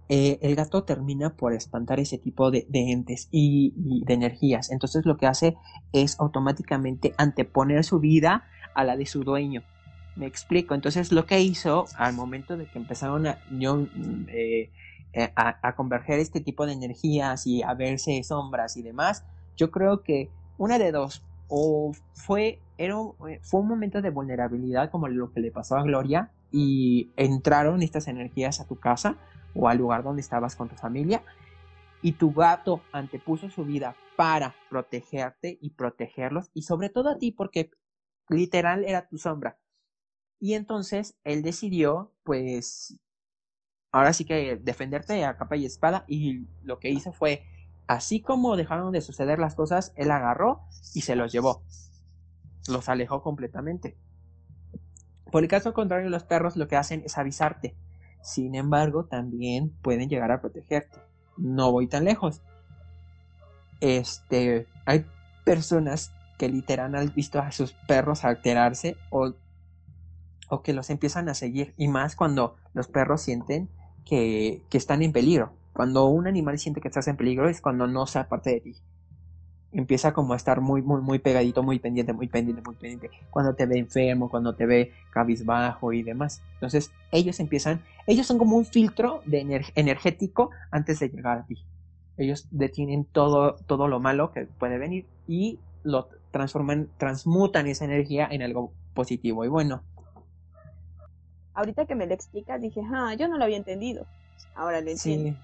[0.09, 4.71] Eh, el gato termina por espantar ese tipo de, entes y, y, de energías.
[4.71, 5.55] Entonces lo que hace
[5.93, 9.63] es automáticamente anteponer su vida a la de su dueño.
[10.15, 10.75] Me explico.
[10.75, 13.39] Entonces lo que hizo al momento de que empezaron a,
[14.27, 14.69] eh,
[15.13, 20.03] eh, a, converger este tipo de energías y a verse sombras y demás, yo creo
[20.03, 22.95] que una de dos, o fue, era,
[23.29, 27.81] eh, fue un momento de vulnerabilidad como lo que le pasó a Gloria y entraron
[27.81, 29.15] estas energías a tu casa
[29.55, 31.23] o al lugar donde estabas con tu familia
[32.01, 37.31] y tu gato antepuso su vida para protegerte y protegerlos y sobre todo a ti
[37.31, 37.71] porque
[38.29, 39.59] literal era tu sombra.
[40.39, 42.99] Y entonces él decidió, pues,
[43.91, 47.43] ahora sí que defenderte a capa y espada y lo que hizo fue,
[47.87, 50.61] así como dejaron de suceder las cosas, él agarró
[50.93, 51.63] y se los llevó.
[52.67, 53.97] Los alejó completamente.
[55.31, 57.75] Por el caso contrario, los perros lo que hacen es avisarte.
[58.21, 60.99] Sin embargo, también pueden llegar a protegerte.
[61.37, 62.41] No voy tan lejos.
[63.81, 65.05] Este, hay
[65.45, 69.33] personas que literal han visto a sus perros alterarse o,
[70.47, 71.75] o que los empiezan a seguir.
[71.77, 73.69] Y más cuando los perros sienten
[74.05, 75.53] que, que están en peligro.
[75.73, 78.75] Cuando un animal siente que estás en peligro es cuando no sea parte de ti
[79.71, 83.11] empieza como a estar muy, muy, muy pegadito, muy pendiente, muy pendiente, muy pendiente.
[83.29, 86.41] Cuando te ve enfermo, cuando te ve cabizbajo y demás.
[86.55, 91.57] Entonces, ellos empiezan, ellos son como un filtro de energético antes de llegar a ti.
[92.17, 98.27] Ellos detienen todo, todo lo malo que puede venir y lo transforman, transmutan esa energía
[98.29, 99.81] en algo positivo y bueno.
[101.53, 104.05] Ahorita que me lo explicas, dije, ah, yo no lo había entendido.
[104.55, 105.31] Ahora lo entiendo.
[105.31, 105.37] Sí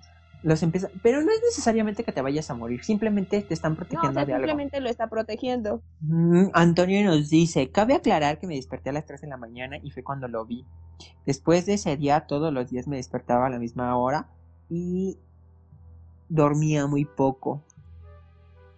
[0.45, 4.13] los empieza, pero no es necesariamente que te vayas a morir, simplemente te están protegiendo
[4.13, 4.45] de algo.
[4.45, 5.81] Simplemente lo está protegiendo.
[6.01, 9.77] Mm, Antonio nos dice, cabe aclarar que me desperté a las 3 de la mañana
[9.81, 10.63] y fue cuando lo vi.
[11.25, 14.27] Después de ese día todos los días me despertaba a la misma hora
[14.69, 15.17] y
[16.29, 17.63] dormía muy poco.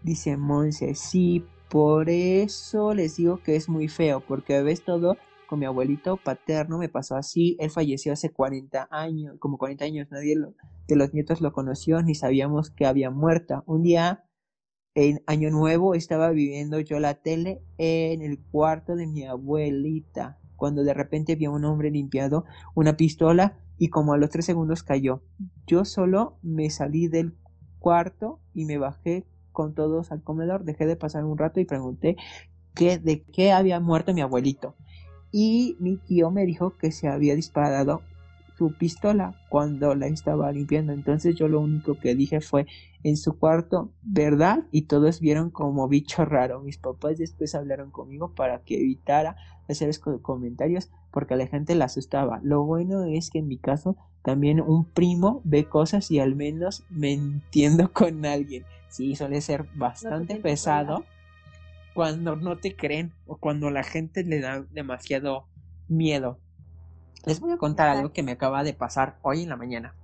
[0.04, 5.60] Dice Monse, sí, por eso les digo que es muy feo, porque ves todo con
[5.60, 7.56] mi abuelito paterno me pasó así.
[7.60, 10.08] Él falleció hace 40 años, como 40 años.
[10.12, 10.36] Nadie
[10.88, 13.64] de los nietos lo conoció ni sabíamos que había muerto.
[13.66, 14.26] Un día,
[14.94, 20.38] en Año Nuevo, estaba viviendo yo la tele en el cuarto de mi abuelita.
[20.56, 24.46] Cuando de repente vi a un hombre limpiado una pistola y como a los tres
[24.46, 25.24] segundos cayó.
[25.66, 27.38] Yo solo me salí del
[27.80, 29.26] cuarto y me bajé
[29.58, 30.66] con todos al comedor.
[30.66, 32.16] Dejé de pasar un rato y pregunté
[32.76, 34.76] qué, de qué había muerto mi abuelito
[35.32, 38.04] y mi tío me dijo que se había disparado
[38.56, 40.94] su pistola cuando la estaba limpiando.
[40.94, 42.68] Entonces yo lo único que dije fue
[43.02, 44.66] en su cuarto, ¿verdad?
[44.72, 46.62] Y todos vieron como bicho raro.
[46.62, 49.90] Mis papás después hablaron conmigo para que evitara hacer
[50.22, 52.42] comentarios porque la gente la asustaba.
[52.44, 56.84] Lo bueno es que en mi caso también un primo ve cosas y al menos
[56.92, 58.66] me entiendo con alguien.
[58.90, 61.06] Sí, suele ser bastante pesado
[61.94, 65.48] cuando no te creen o cuando la gente le da demasiado
[65.88, 66.40] miedo.
[67.26, 69.96] Les voy a contar algo que me acaba de pasar hoy en la mañana.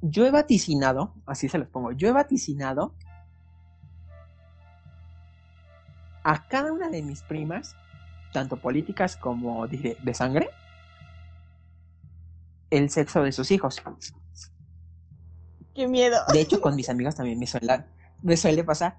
[0.00, 2.94] Yo he vaticinado, así se los pongo, yo he vaticinado
[6.22, 7.74] a cada una de mis primas,
[8.32, 10.50] tanto políticas como de, de sangre,
[12.70, 13.82] el sexo de sus hijos.
[15.86, 16.18] Miedo.
[16.32, 18.98] De hecho, con mis amigas también me suele, pasar.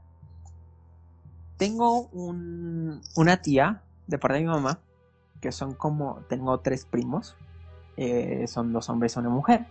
[1.57, 4.79] Tengo un, una tía de parte de mi mamá,
[5.41, 7.35] que son como, tengo tres primos,
[7.97, 9.65] eh, son dos hombres y una mujer.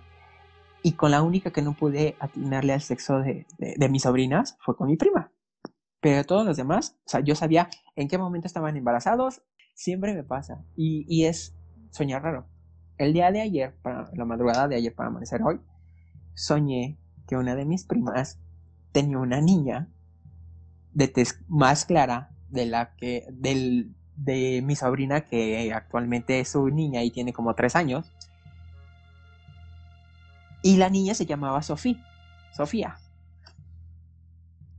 [0.82, 4.76] Y con la única que no pude atinarle al sexo de, de, mis sobrinas fue
[4.76, 5.32] con mi prima.
[6.00, 9.42] Pero todos los demás, o sea, yo sabía en qué momento estaban embarazados,
[9.74, 10.64] siempre me pasa.
[10.76, 11.56] Y, y es
[11.90, 12.46] soñar raro.
[12.96, 15.60] El día de ayer, para la madrugada de ayer para amanecer hoy,
[16.38, 16.96] soñé
[17.26, 18.38] que una de mis primas
[18.92, 19.88] tenía una niña
[20.94, 26.68] de tez más clara de la que del, de mi sobrina que actualmente es su
[26.68, 28.12] niña y tiene como tres años.
[30.62, 32.04] Y la niña se llamaba Sofía
[32.56, 32.98] Sofía.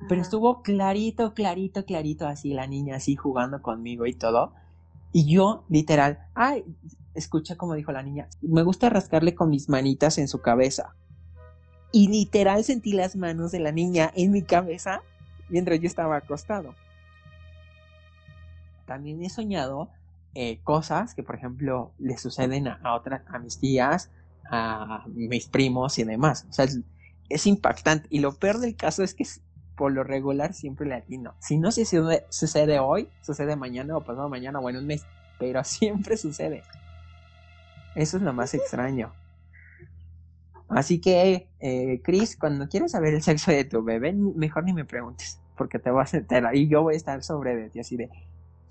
[0.07, 4.53] Pero estuvo clarito clarito clarito así la niña así jugando conmigo y todo.
[5.11, 6.63] Y yo literal ay
[7.13, 10.95] escucha como dijo la niña me gusta rascarle con mis manitas en su cabeza
[11.91, 15.02] y literal sentí las manos de la niña en mi cabeza
[15.49, 16.75] mientras yo estaba acostado.
[18.86, 19.89] También he soñado
[20.36, 24.12] eh, cosas que, por ejemplo, le suceden a, otras, a mis tías,
[24.49, 26.45] a mis primos y demás.
[26.49, 26.65] O sea,
[27.30, 28.08] es, impactante.
[28.10, 29.25] Y lo peor del caso es que
[29.75, 31.36] por lo regular siempre le atino.
[31.39, 35.06] Si no sucede, sucede hoy, sucede mañana o pasado mañana o en un mes.
[35.39, 36.63] Pero siempre sucede.
[37.95, 39.13] Eso es lo más extraño.
[40.69, 44.86] Así que, eh, Chris, cuando quieras saber el sexo de tu bebé, mejor ni me
[44.86, 47.97] preguntes, porque te vas a enterar y yo voy a estar sobre de ti, así
[47.97, 48.10] de,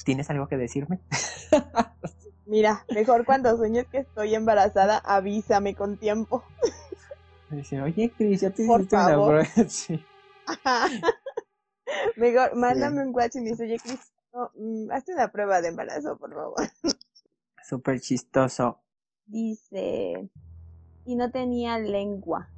[0.04, 1.00] ¿tienes algo que decirme?
[2.46, 6.44] Mira, mejor cuando sueñes que estoy embarazada, avísame con tiempo.
[7.50, 9.44] Dice, oye, Chris, ya te hiciste una prueba.
[9.68, 10.04] Sí.
[12.16, 14.00] Mejor, mándame un WhatsApp y me dice, oye, Chris,
[14.54, 16.56] mm, hazte una prueba de embarazo, por favor.
[17.66, 18.80] Súper chistoso.
[19.26, 20.30] Dice,
[21.08, 22.50] y no tenía lengua.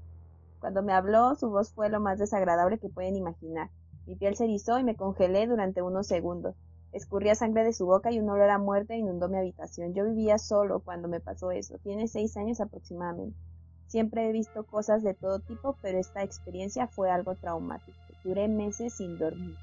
[0.59, 3.71] Cuando me habló, su voz fue lo más desagradable que pueden imaginar.
[4.09, 6.57] Mi piel se erizó y me congelé durante unos segundos.
[6.91, 9.95] Escurría sangre de su boca y un olor a muerte inundó mi habitación.
[9.95, 11.79] Yo vivía solo cuando me pasó eso.
[11.85, 13.39] Tiene seis años aproximadamente.
[13.87, 17.97] Siempre he visto cosas de todo tipo, pero esta experiencia fue algo traumático.
[18.25, 19.55] Duré meses sin dormir.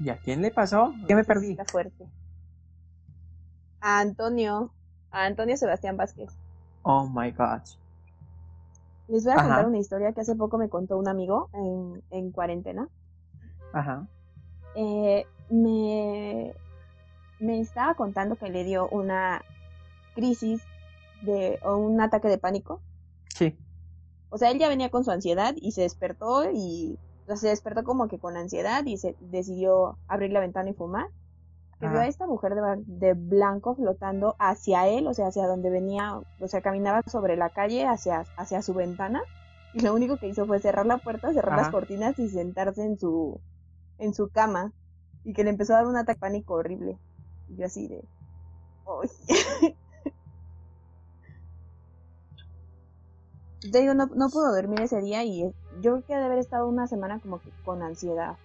[0.00, 0.92] ¿Y a quién le pasó?
[1.06, 1.56] ¿Qué me perdí?
[1.70, 2.08] fuerte.
[3.80, 4.72] A Antonio.
[5.12, 6.36] A Antonio Sebastián Vázquez.
[6.84, 7.62] Oh my God.
[9.08, 11.50] Les voy a contar una historia que hace poco me contó un amigo
[12.10, 12.88] en, cuarentena.
[13.72, 14.06] Ajá.
[14.76, 16.54] Eh, me,
[17.40, 19.42] me estaba contando que le dio una
[20.14, 20.62] crisis
[21.22, 22.80] de o un ataque de pánico.
[23.34, 23.56] Sí.
[24.30, 26.98] O sea, él ya venía con su ansiedad y se despertó y
[27.34, 31.06] se despertó como que con ansiedad y se decidió abrir la ventana y fumar.
[31.84, 35.70] Que vio a esta mujer de, de, blanco flotando hacia él, o sea, hacia donde
[35.70, 39.22] venía, o sea, caminaba sobre la calle hacia, hacia su ventana.
[39.74, 42.98] Y lo único que hizo fue cerrar la puerta, cerrar las cortinas y sentarse en
[42.98, 43.40] su,
[43.98, 44.72] en su cama.
[45.24, 46.98] Y que le empezó a dar un ataque pánico horrible.
[47.48, 48.04] Y yo así de...
[53.72, 56.68] Te digo, no, no pudo dormir ese día y yo creo que debe haber estado
[56.68, 58.36] una semana como que con ansiedad.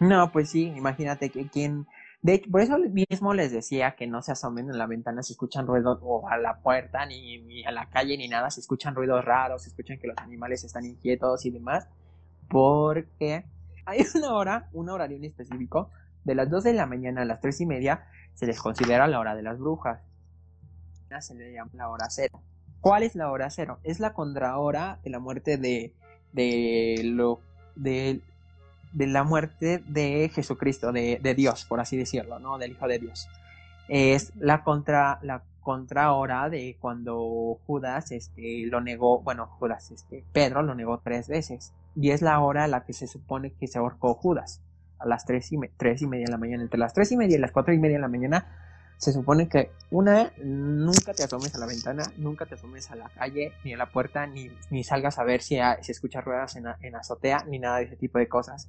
[0.00, 1.86] No, pues sí, imagínate que quien...
[2.22, 5.34] De hecho, por eso mismo les decía que no se asomen en la ventana si
[5.34, 8.94] escuchan ruidos o a la puerta, ni, ni, a la calle, ni nada, si escuchan
[8.94, 11.86] ruidos raros, si escuchan que los animales están inquietos y demás,
[12.48, 13.44] porque
[13.84, 15.90] hay una hora, un horario en específico,
[16.24, 19.20] de las 2 de la mañana a las 3 y media, se les considera la
[19.20, 20.00] hora de las brujas.
[21.20, 22.42] Se le llama la hora cero.
[22.80, 23.78] ¿Cuál es la hora cero?
[23.84, 25.94] Es la contrahora de la muerte de,
[26.32, 27.40] de lo
[27.74, 28.20] de,
[28.96, 32.56] de la muerte de Jesucristo, de, de, Dios, por así decirlo, ¿no?
[32.56, 33.28] Del Hijo de Dios.
[33.88, 40.62] Es la contra la contrahora de cuando Judas este, lo negó, bueno, Judas, este, Pedro
[40.62, 41.74] lo negó tres veces.
[41.94, 44.62] Y es la hora a la que se supone que se ahorcó Judas,
[44.98, 46.62] a las tres y, tres y media de la mañana.
[46.62, 48.46] Entre las tres y media y las cuatro y media de la mañana
[48.96, 53.10] se supone que una, nunca te asomes a la ventana, nunca te asomes a la
[53.10, 56.66] calle, ni a la puerta, ni, ni salgas a ver si, si escuchas ruedas en,
[56.80, 58.68] en azotea, ni nada de ese tipo de cosas.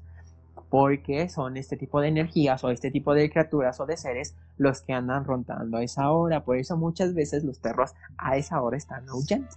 [0.70, 4.82] Porque son este tipo de energías o este tipo de criaturas o de seres los
[4.82, 6.44] que andan rondando a esa hora.
[6.44, 9.48] Por eso muchas veces los perros a esa hora están aullando.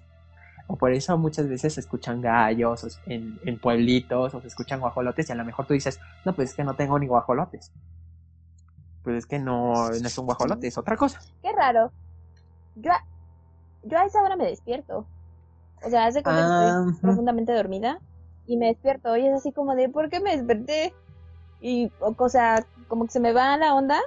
[0.68, 5.29] O por eso muchas veces se escuchan gallos en, en pueblitos o se escuchan guajolotes
[5.29, 7.73] y a lo mejor tú dices, no, pues es que no tengo ni guajolotes
[9.03, 11.20] pues es que no, no es un guajolote, es otra cosa.
[11.42, 11.92] Qué raro.
[12.77, 13.05] Yo a,
[13.83, 15.07] yo a esa hora me despierto.
[15.85, 17.99] O sea, hace que estoy profundamente dormida
[18.51, 20.93] y me despierto y es así como de, ¿por qué me desperté?
[21.61, 24.01] Y, o, sea, como que se me va la onda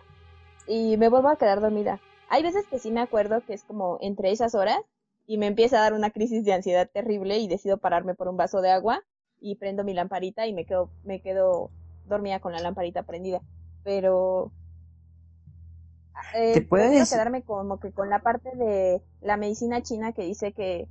[0.67, 2.01] y me vuelvo a quedar dormida.
[2.27, 4.79] Hay veces que sí me acuerdo que es como entre esas horas
[5.27, 8.35] y me empieza a dar una crisis de ansiedad terrible y decido pararme por un
[8.35, 9.01] vaso de agua
[9.39, 11.69] y prendo mi lamparita y me quedo, me quedo
[12.07, 13.41] dormida con la lamparita prendida.
[13.85, 14.51] Pero
[16.35, 20.89] eh, puedes quedarme como que con la parte de la medicina china que dice que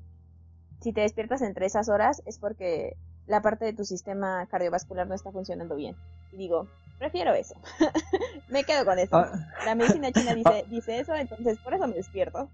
[0.81, 5.15] si te despiertas entre esas horas es porque la parte de tu sistema cardiovascular no
[5.15, 5.97] está funcionando bien.
[6.33, 7.55] Y digo, prefiero eso.
[8.49, 9.17] me quedo con eso.
[9.17, 9.33] Ah.
[9.65, 12.49] La medicina china dice, dice eso, entonces por eso me despierto.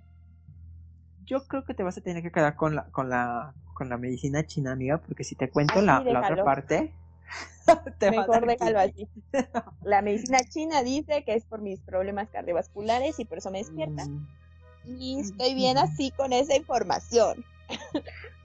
[1.24, 3.98] Yo creo que te vas a tener que quedar con la, con la, con la
[3.98, 6.94] medicina china, amiga, porque si te cuento la, la otra parte,
[8.00, 9.08] Mejor déjalo así.
[9.82, 14.06] La medicina china dice que es por mis problemas cardiovasculares y por eso me despierta.
[14.06, 14.26] Mm.
[14.98, 17.44] Y estoy bien así con esa información.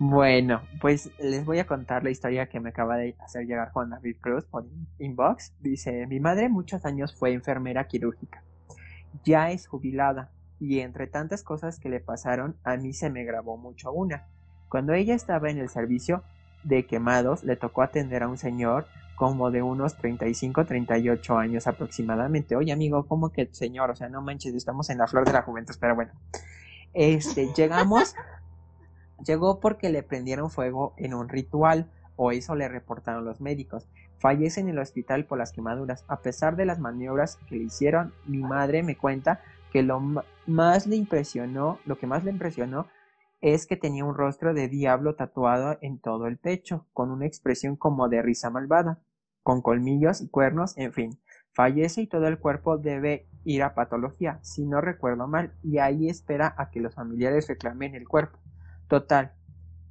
[0.06, 3.90] Bueno, pues les voy a contar la historia que me acaba de hacer llegar Juan
[3.90, 4.66] David Cruz por
[5.00, 5.54] inbox.
[5.62, 8.44] Dice, mi madre muchos años fue enfermera quirúrgica.
[9.24, 13.56] Ya es jubilada y entre tantas cosas que le pasaron, a mí se me grabó
[13.56, 14.28] mucho una.
[14.68, 16.22] Cuando ella estaba en el servicio,
[16.66, 22.58] de quemados le tocó atender a un señor como de unos 35, 38 años aproximadamente.
[22.58, 23.92] Oye, amigo, ¿cómo que señor?
[23.92, 26.12] O sea, no manches, estamos en la flor de la juventud, pero bueno.
[26.94, 28.16] Este, llegamos,
[29.24, 33.88] llegó porque le prendieron fuego en un ritual, o eso le reportaron los médicos.
[34.20, 36.06] Fallece en el hospital por las quemaduras.
[36.08, 40.00] A pesar de las maniobras que le hicieron, mi madre me cuenta que lo
[40.46, 42.88] más le impresionó, lo que más le impresionó
[43.42, 47.76] es que tenía un rostro de diablo tatuado en todo el pecho, con una expresión
[47.76, 49.02] como de risa malvada,
[49.42, 51.20] con colmillos y cuernos, en fin.
[51.52, 56.08] Fallece y todo el cuerpo debe ir a patología, si no recuerdo mal, y ahí
[56.08, 58.40] espera a que los familiares reclamen el cuerpo.
[58.94, 59.32] Total,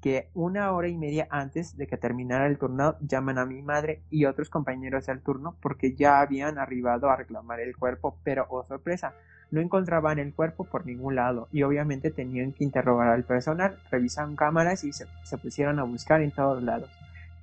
[0.00, 4.00] que una hora y media antes de que terminara el turno llaman a mi madre
[4.10, 8.62] y otros compañeros del turno porque ya habían arribado a reclamar el cuerpo, pero oh
[8.62, 9.12] sorpresa,
[9.50, 14.36] no encontraban el cuerpo por ningún lado y obviamente tenían que interrogar al personal, revisaron
[14.36, 16.88] cámaras y se, pusieron a buscar en todos lados.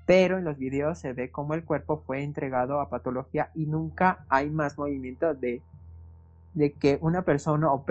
[0.06, 4.20] Pero en los videos se ve como el cuerpo fue entregado a patología y nunca
[4.30, 5.62] hay más movimiento de,
[6.60, 7.86] de que una persona o,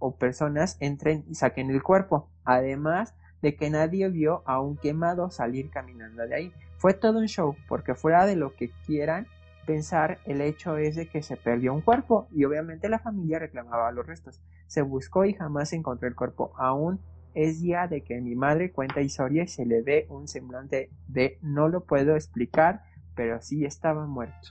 [0.00, 2.28] o personas entren y saquen el cuerpo.
[2.44, 6.52] Además de que nadie vio a un quemado salir caminando de ahí.
[6.78, 9.28] Fue todo un show, porque fuera de lo que quieran,
[9.66, 13.92] pensar, el hecho es de que se perdió un cuerpo y obviamente la familia reclamaba
[13.92, 14.40] los restos.
[14.66, 16.52] Se buscó y jamás se encontró el cuerpo.
[16.56, 16.98] Aún
[17.34, 21.38] es día de que mi madre cuenta historia y se le ve un semblante de
[21.40, 22.82] no lo puedo explicar,
[23.14, 24.48] pero sí estaba muerto.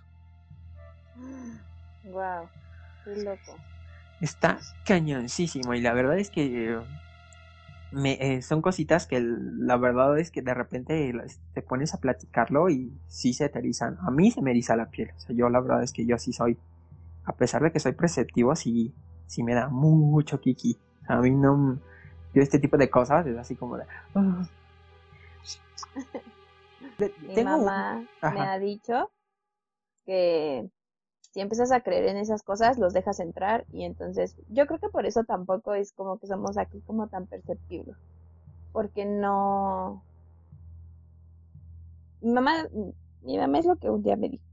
[2.09, 2.47] Wow,
[3.07, 3.57] qué loco.
[4.19, 6.79] Está cañoncísimo y la verdad es que
[7.91, 11.13] me, eh, son cositas que la verdad es que de repente
[11.53, 13.97] te pones a platicarlo y sí se te erizan.
[14.01, 15.11] A mí se me eriza la piel.
[15.15, 16.57] O sea, yo la verdad es que yo sí soy,
[17.25, 18.93] a pesar de que soy preceptivo, sí,
[19.27, 20.77] sí me da mucho kiki.
[21.07, 21.79] a mí no,
[22.33, 23.85] yo este tipo de cosas es así como de...
[24.15, 24.49] Ah".
[27.21, 28.03] Mi mamá
[28.33, 29.11] me ha dicho
[30.05, 30.69] que
[31.37, 34.89] si empiezas a creer en esas cosas, los dejas entrar y entonces yo creo que
[34.89, 37.95] por eso tampoco es como que somos aquí como tan perceptibles.
[38.71, 40.01] Porque no...
[42.21, 42.53] Mi mamá,
[43.21, 44.43] mi mamá es lo que un día me dijo.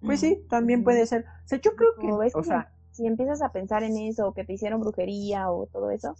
[0.00, 1.24] Pues sí, también puede ser.
[1.44, 4.44] O sea, yo creo que, o sea, si empiezas a pensar en eso, o que
[4.44, 6.14] te hicieron brujería o todo eso,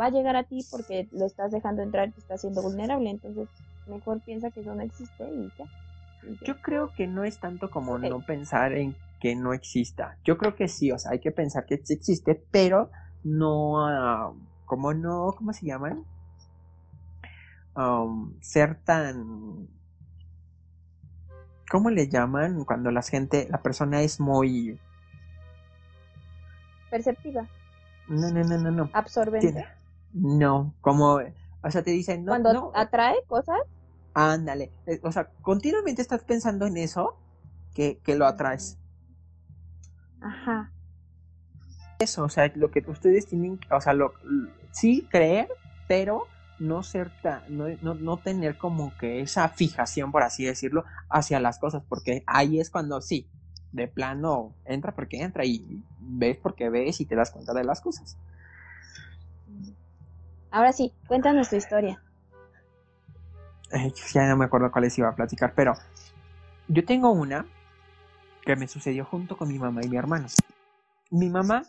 [0.00, 3.08] va a llegar a ti porque lo estás dejando entrar y te estás haciendo vulnerable.
[3.08, 3.48] Entonces,
[3.86, 5.66] mejor piensa que eso no existe y ya.
[6.42, 10.18] Yo creo que no es tanto como no pensar en que no exista.
[10.24, 12.90] Yo creo que sí, o sea, hay que pensar que existe, pero
[13.24, 14.32] no, ah,
[14.64, 16.04] como no, ¿cómo se llaman?
[18.40, 19.68] ser tan,
[21.70, 24.78] ¿cómo le llaman cuando la gente, la persona es muy
[26.90, 27.46] perceptiva?
[28.08, 28.90] No, no, no, no, no.
[28.94, 29.66] Absorbente.
[30.14, 31.18] No, como,
[31.62, 33.58] o sea, te dicen, no, cuando atrae cosas.
[34.18, 37.18] Ándale, eh, o sea, continuamente estás pensando en eso
[37.74, 38.78] que, que lo atraes.
[40.22, 40.72] Ajá.
[41.98, 44.14] Eso, o sea, lo que ustedes tienen, o sea, lo,
[44.72, 45.48] sí creer,
[45.86, 50.86] pero no ser tan, no, no, no, tener como que esa fijación, por así decirlo,
[51.10, 53.28] hacia las cosas, porque ahí es cuando sí,
[53.72, 57.82] de plano entra porque entra y ves porque ves y te das cuenta de las
[57.82, 58.16] cosas.
[60.50, 62.00] Ahora sí, cuéntanos tu historia
[64.12, 65.74] ya no me acuerdo cuáles iba a platicar, pero
[66.68, 67.46] yo tengo una
[68.42, 70.28] que me sucedió junto con mi mamá y mi hermano.
[71.10, 71.64] Mi mamá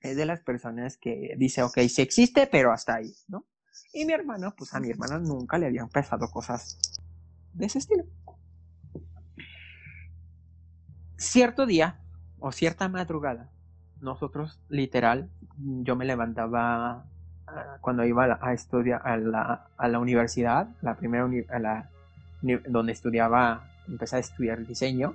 [0.00, 3.46] es de las personas que dice, ok, sí existe, pero hasta ahí, ¿no?
[3.92, 6.78] Y mi hermano, pues a mi hermano nunca le habían pasado cosas
[7.52, 8.04] de ese estilo.
[11.18, 12.00] Cierto día
[12.38, 13.50] o cierta madrugada,
[14.00, 17.06] nosotros literal, yo me levantaba
[17.80, 21.90] cuando iba a, estudiar a la, a la, universidad, la primera a la,
[22.68, 25.14] donde estudiaba, empecé a estudiar diseño,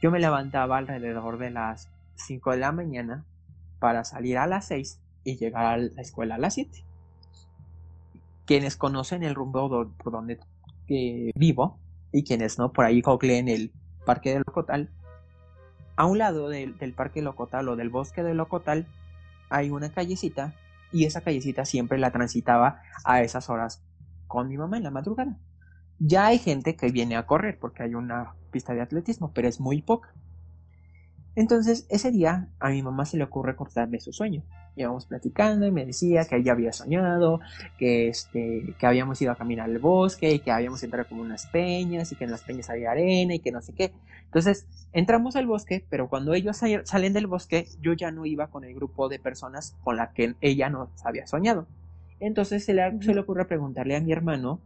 [0.00, 3.24] yo me levantaba alrededor de las 5 de la mañana
[3.78, 6.84] para salir a las 6 y llegar a la escuela a las 7.
[8.46, 10.40] Quienes conocen el rumbo por donde
[10.88, 11.78] vivo
[12.10, 13.70] y quienes no, por ahí en el
[14.04, 14.88] Parque de Locotal,
[15.96, 18.86] a un lado del, del Parque Locotal o del Bosque de Locotal
[19.50, 20.54] hay una callecita
[20.92, 23.82] y esa callecita siempre la transitaba a esas horas
[24.26, 25.38] con mi mamá en la madrugada.
[25.98, 29.60] Ya hay gente que viene a correr porque hay una pista de atletismo, pero es
[29.60, 30.14] muy poca.
[31.36, 34.42] Entonces, ese día a mi mamá se le ocurre cortarme su sueño.
[34.76, 37.40] Íbamos platicando y me decía que ella había soñado,
[37.78, 41.46] que, este, que habíamos ido a caminar al bosque y que habíamos entrado como unas
[41.46, 43.92] peñas y que en las peñas había arena y que no sé qué.
[44.24, 48.64] Entonces, entramos al bosque, pero cuando ellos salen del bosque, yo ya no iba con
[48.64, 51.66] el grupo de personas con la que ella nos había soñado.
[52.18, 54.60] Entonces se le, se le ocurre preguntarle a mi hermano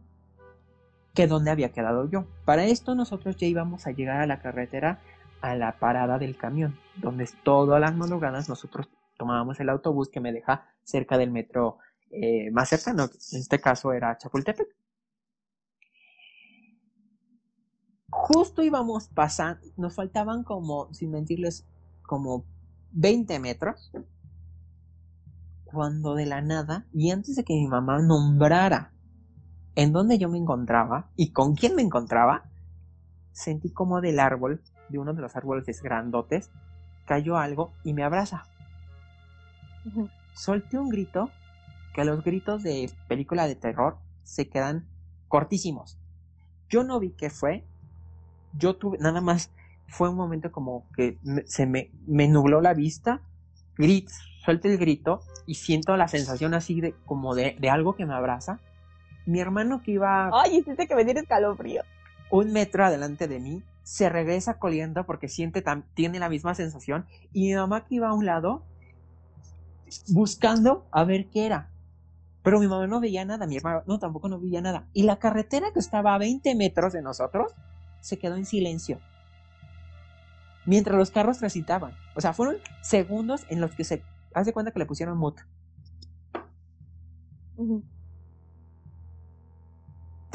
[1.13, 2.25] que dónde había quedado yo.
[2.43, 4.99] Para esto nosotros ya íbamos a llegar a la carretera
[5.45, 10.33] a la parada del camión, donde todas las madrugadas nosotros tomábamos el autobús que me
[10.33, 11.77] deja cerca del metro
[12.09, 14.67] eh, más cercano, en este caso era Chapultepec.
[18.09, 21.67] Justo íbamos pasando, nos faltaban como, sin mentirles,
[22.01, 22.45] como
[22.93, 23.91] 20 metros,
[25.63, 28.93] cuando de la nada, y antes de que mi mamá nombrara
[29.75, 32.49] en dónde yo me encontraba y con quién me encontraba,
[33.31, 36.49] sentí como del árbol de uno de los árboles grandotes,
[37.05, 38.45] cayó algo y me abraza.
[40.33, 41.29] Solté un grito,
[41.93, 44.85] que los gritos de película de terror se quedan
[45.27, 45.97] cortísimos.
[46.69, 47.63] Yo no vi qué fue,
[48.57, 49.51] yo tuve, nada más,
[49.87, 53.21] fue un momento como que se me, me nubló la vista,
[53.77, 54.09] grit,
[54.43, 58.13] suelto el grito y siento la sensación así de como de, de algo que me
[58.13, 58.59] abraza.
[59.25, 60.29] Mi hermano que iba...
[60.33, 61.83] Ay, hiciste que me diera escalofrío.
[62.29, 65.63] Un metro adelante de mí se regresa coliendo porque siente
[65.93, 68.63] tiene la misma sensación y mi mamá que iba a un lado
[70.09, 71.69] buscando a ver qué era.
[72.41, 74.87] Pero mi mamá no veía nada, mi hermano no, tampoco no veía nada.
[74.91, 77.53] Y la carretera que estaba a 20 metros de nosotros
[78.01, 78.99] se quedó en silencio.
[80.65, 81.93] Mientras los carros transitaban.
[82.15, 84.01] O sea, fueron segundos en los que se
[84.33, 85.43] hace cuenta que le pusieron mute.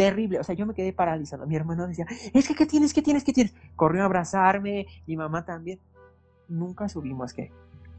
[0.00, 1.46] Terrible, o sea, yo me quedé paralizado.
[1.46, 2.94] Mi hermano decía, es que, ¿qué tienes?
[2.94, 3.22] ¿Qué tienes?
[3.22, 3.54] ¿Qué tienes?
[3.76, 5.78] Corrió a abrazarme, mi mamá también.
[6.48, 7.52] Nunca subimos que.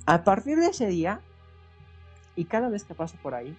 [0.07, 1.21] A partir de ese día,
[2.35, 3.55] y cada vez que paso por ahí,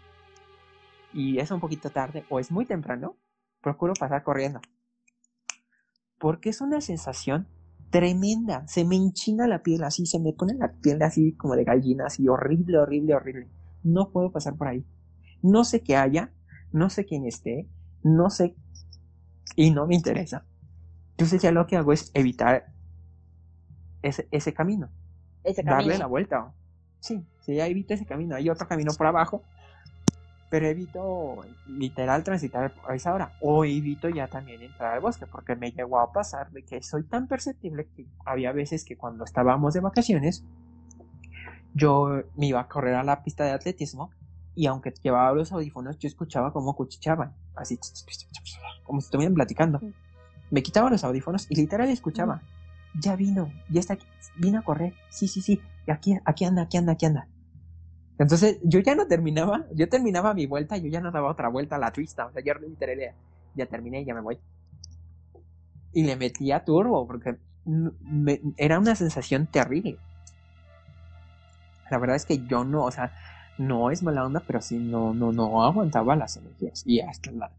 [1.12, 3.16] y es un poquito tarde o es muy temprano,
[3.60, 4.60] procuro pasar corriendo.
[6.18, 7.46] Porque es una sensación
[7.90, 8.66] tremenda.
[8.66, 12.06] Se me enchina la piel así, se me pone la piel así como de gallina,
[12.06, 13.48] así horrible, horrible, horrible.
[13.84, 14.84] No puedo pasar por ahí.
[15.42, 16.32] No sé qué haya,
[16.72, 17.68] no sé quién esté,
[18.02, 18.54] no sé
[19.56, 20.44] y no me interesa.
[21.12, 22.72] Entonces ya lo que hago es evitar
[24.02, 24.88] ese, ese camino.
[25.44, 25.76] Ese camino.
[25.76, 26.52] Darle la vuelta.
[27.00, 28.36] Sí, sí, ya evito ese camino.
[28.36, 29.42] Hay otro camino por abajo,
[30.50, 33.32] pero evito literal transitar por esa hora.
[33.40, 37.04] O evito ya también entrar al bosque, porque me llegó a pasar de que soy
[37.04, 40.44] tan perceptible que había veces que cuando estábamos de vacaciones,
[41.74, 44.10] yo me iba a correr a la pista de atletismo
[44.54, 47.78] y aunque llevaba los audífonos, yo escuchaba como cuchichaban, así,
[48.84, 49.80] como si estuvieran platicando.
[50.50, 52.42] Me quitaba los audífonos y literal escuchaba.
[53.00, 56.76] Ya vino, ya está aquí, vino a correr, sí, sí, sí, aquí, aquí anda, aquí
[56.76, 57.26] anda, aquí anda.
[58.18, 61.76] Entonces yo ya no terminaba, yo terminaba mi vuelta, yo ya no daba otra vuelta
[61.76, 63.14] a la twista, o sea, ya literal
[63.54, 64.38] ya terminé, ya me voy.
[65.94, 67.36] Y le metía turbo, porque
[68.56, 69.98] era una sensación terrible.
[71.90, 73.12] La verdad es que yo no, o sea,
[73.58, 76.82] no es mala onda, pero sí no, no, no aguantaba las energías.
[76.86, 77.50] Y hasta la,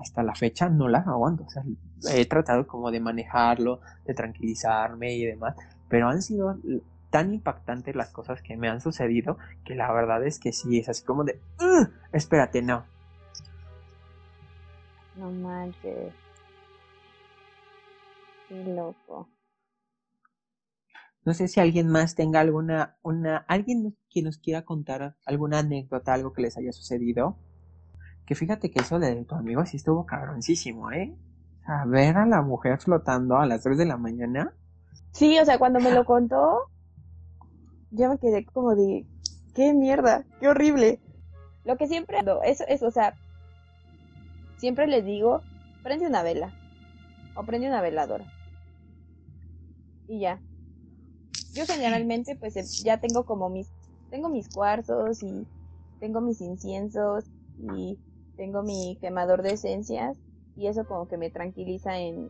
[0.00, 1.44] hasta la fecha no las aguanto.
[1.44, 1.62] O sea,
[2.10, 5.56] he tratado como de manejarlo, de tranquilizarme y demás,
[5.88, 6.56] pero han sido
[7.10, 10.88] tan impactantes las cosas que me han sucedido que la verdad es que sí, es
[10.88, 11.38] así como de,
[12.12, 12.84] espérate, no.
[15.16, 16.14] No manches.
[18.48, 19.28] Qué loco.
[21.24, 26.14] No sé si alguien más tenga alguna, una, alguien que nos quiera contar alguna anécdota,
[26.14, 27.36] algo que les haya sucedido.
[28.26, 31.14] Que fíjate que eso de tu amigo sí estuvo cabroncísimo, ¿eh?
[31.64, 34.52] A ver a la mujer flotando a las 3 de la mañana.
[35.12, 36.70] Sí, o sea, cuando me lo contó,
[37.90, 39.06] yo me quedé como de,
[39.54, 41.00] qué mierda, qué horrible.
[41.64, 43.14] Lo que siempre, eso es, o sea,
[44.56, 45.40] siempre les digo,
[45.84, 46.52] prende una vela
[47.36, 48.24] o prende una veladora.
[50.08, 50.40] Y ya,
[51.52, 53.68] yo generalmente pues em, ya tengo como mis,
[54.10, 55.46] tengo mis cuarzos y
[56.00, 57.24] tengo mis inciensos
[57.58, 57.98] y
[58.36, 60.16] tengo mi quemador de esencias
[60.56, 62.28] y eso como que me tranquiliza en,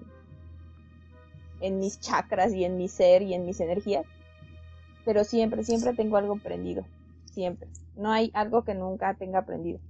[1.61, 4.05] en mis chakras y en mi ser y en mis energías.
[5.05, 6.85] Pero siempre, siempre tengo algo prendido.
[7.33, 7.69] Siempre.
[7.97, 9.81] No hay algo que nunca tenga prendido.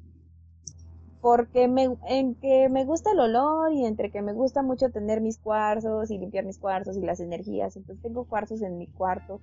[1.22, 5.20] Porque me, en que me gusta el olor y entre que me gusta mucho tener
[5.20, 7.76] mis cuarzos y limpiar mis cuarzos y las energías.
[7.76, 9.40] Entonces tengo cuarzos en mi cuarto.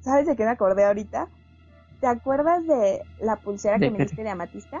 [0.00, 1.28] ¿Sabes de qué me acordé ahorita?
[2.00, 4.80] ¿Te acuerdas de la pulsera que me diste de amatista?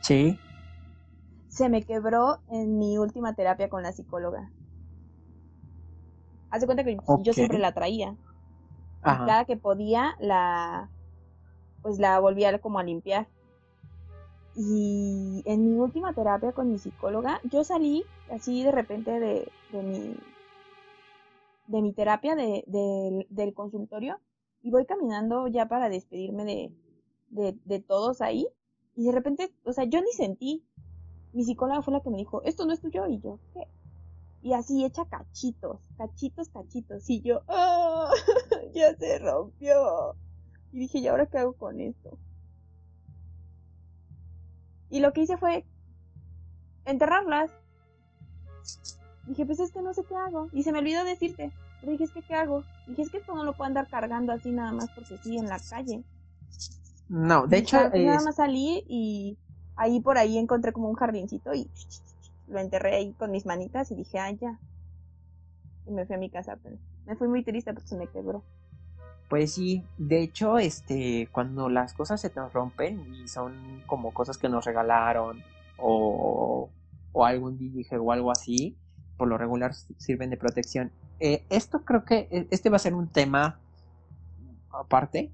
[0.00, 0.38] Sí.
[1.48, 4.50] Se me quebró en mi última terapia con la psicóloga.
[6.50, 8.16] Haz de cuenta que yo siempre la traía.
[9.02, 10.88] cada que podía la
[11.82, 13.28] pues la volvía como a limpiar.
[14.56, 19.82] Y en mi última terapia con mi psicóloga, yo salí así de repente de, de
[19.82, 20.16] mi
[21.66, 24.20] de mi terapia de, del consultorio
[24.62, 26.44] y voy caminando ya para despedirme
[27.30, 28.46] de, de, todos ahí
[28.96, 30.64] y de repente, o sea, yo ni sentí.
[31.32, 33.66] Mi psicóloga fue la que me dijo, esto no es tuyo y yo, ¿qué?
[34.40, 37.08] Y así echa cachitos, cachitos, cachitos.
[37.10, 38.12] Y yo, ¡ah!
[38.74, 40.14] ya se rompió.
[40.70, 42.18] Y dije, ¿y ahora qué hago con esto?
[44.94, 45.64] Y lo que hice fue
[46.84, 47.50] enterrarlas.
[49.26, 50.48] Dije, pues es que no sé qué hago.
[50.52, 51.50] Y se me olvidó decirte.
[51.80, 52.62] Pero dije, es que ¿qué hago?
[52.86, 55.48] Dije, es que esto no lo puedo andar cargando así nada más porque sí, en
[55.48, 56.04] la calle.
[57.08, 57.76] No, de hecho...
[57.76, 59.36] Nada más salí y
[59.74, 61.68] ahí por ahí encontré como un jardincito y
[62.46, 64.60] lo enterré ahí con mis manitas y dije, ah, ya.
[65.88, 68.44] Y me fui a mi casa, pero me fui muy triste porque se me quebró.
[69.28, 74.38] Pues sí, de hecho, este, cuando las cosas se te rompen y son como cosas
[74.38, 75.42] que nos regalaron
[75.78, 76.70] o,
[77.12, 78.76] o algún DJ o algo así,
[79.16, 80.92] por lo regular sirven de protección.
[81.20, 83.60] Eh, esto creo que e, este va a ser un tema
[84.72, 85.30] aparte,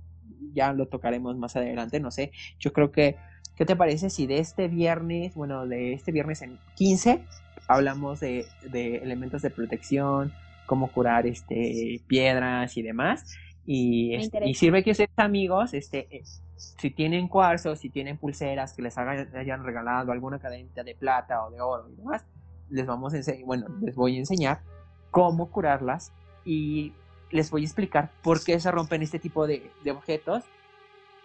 [0.52, 2.32] ya lo tocaremos más adelante, no sé.
[2.58, 3.16] Yo creo que,
[3.56, 7.24] ¿qué te parece si de este viernes, bueno, de este viernes en 15,
[7.66, 10.32] hablamos de, de elementos de protección,
[10.66, 13.24] cómo curar este piedras y demás?
[13.66, 16.22] Y, y sirve que ustedes amigos, este, eh,
[16.56, 21.50] si tienen cuarzos, si tienen pulseras que les hayan regalado alguna cadena de plata o
[21.50, 22.24] de oro y demás,
[22.68, 24.62] les vamos a enseñar, bueno, les voy a enseñar
[25.10, 26.12] cómo curarlas
[26.44, 26.92] y
[27.30, 30.44] les voy a explicar por qué se rompen este tipo de, de objetos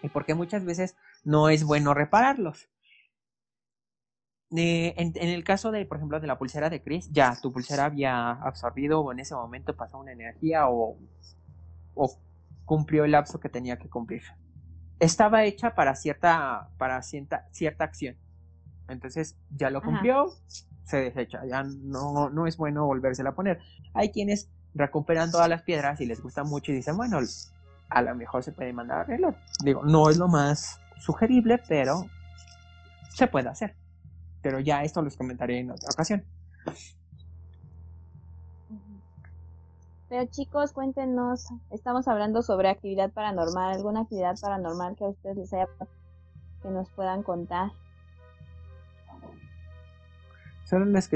[0.02, 2.68] y por qué muchas veces no es bueno repararlos.
[4.56, 7.86] eh, en, el caso de, por ejemplo, de la pulsera de Chris, ya tu pulsera
[7.86, 10.96] había absorbido o en ese momento pasó una energía o,
[11.94, 12.18] o
[12.66, 14.22] cumplió el lapso que tenía que cumplir.
[14.98, 18.16] Estaba hecha para cierta, para cierta, cierta acción.
[18.88, 20.28] Entonces ya lo cumplió,
[20.84, 23.60] se desecha, ya no, no es bueno volvérsela a poner.
[23.94, 27.18] Hay quienes recuperan todas las piedras y les gusta mucho y dicen, bueno,
[27.88, 29.36] a lo mejor se puede mandar a arreglar.
[29.64, 32.06] Digo, no es lo más sugerible, pero
[33.10, 33.74] se puede hacer.
[34.42, 36.24] Pero ya esto los comentaré en otra ocasión.
[40.08, 45.52] Pero chicos, cuéntenos, estamos hablando sobre actividad paranormal, alguna actividad paranormal que a ustedes les
[45.52, 45.68] haya
[46.62, 47.72] que nos puedan contar.
[50.64, 51.08] Solo los,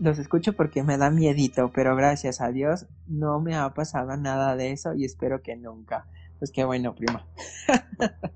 [0.00, 4.56] los escucho porque me da miedito, pero gracias a Dios no me ha pasado nada
[4.56, 6.06] de eso y espero que nunca.
[6.38, 7.26] Pues qué bueno, prima.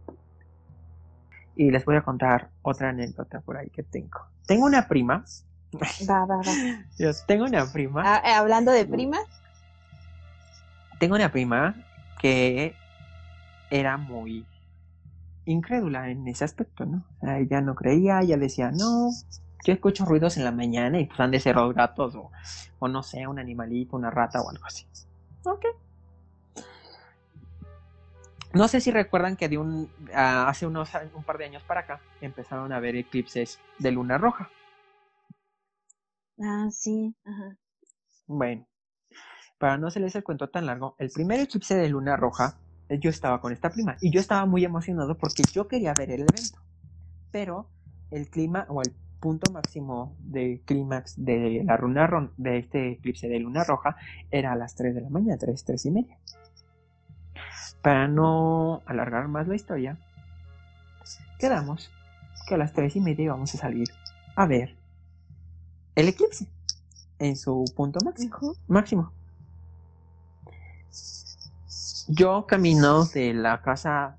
[1.57, 4.21] y les voy a contar otra anécdota por ahí que tengo.
[4.47, 5.25] Tengo una prima.
[6.09, 6.43] Va, va, va.
[6.99, 8.03] Dios, tengo una prima.
[8.05, 9.25] Ah, eh, hablando de primas.
[10.99, 11.75] Tengo una prima
[12.21, 12.75] que
[13.71, 14.47] era muy
[15.47, 17.05] incrédula en ese aspecto, ¿no?
[17.21, 19.11] O sea, ella no creía, ella decía, no,
[19.65, 22.31] yo escucho ruidos en la mañana y pues han de ser los gatos o,
[22.79, 24.87] o no sé, un animalito, una rata o algo así.
[25.45, 25.67] Ok.
[28.55, 31.81] No sé si recuerdan que de un ah, hace unos un par de años para
[31.81, 34.49] acá empezaron a ver eclipses de luna roja.
[36.41, 37.15] Ah, sí.
[37.25, 37.57] Ajá.
[38.27, 38.65] Bueno,
[39.65, 42.59] para no hacerles el cuento tan largo, el primer eclipse de luna roja,
[42.91, 46.11] eh, yo estaba con esta prima y yo estaba muy emocionado porque yo quería ver
[46.11, 46.59] el evento.
[47.33, 47.71] Pero
[48.11, 53.41] el clima o el punto máximo de clímax de la luna de este eclipse de
[53.41, 53.97] luna roja
[54.31, 56.19] era a las 3 de la mañana, 3, 3 y media.
[57.81, 59.97] Para no alargar más la historia,
[61.39, 61.91] quedamos
[62.47, 63.89] que a las tres y media íbamos a salir
[64.37, 64.77] a ver
[65.95, 66.49] el eclipse
[67.19, 68.57] en su punto máximo.
[68.69, 69.24] máximo.
[72.09, 74.19] Yo camino de la casa,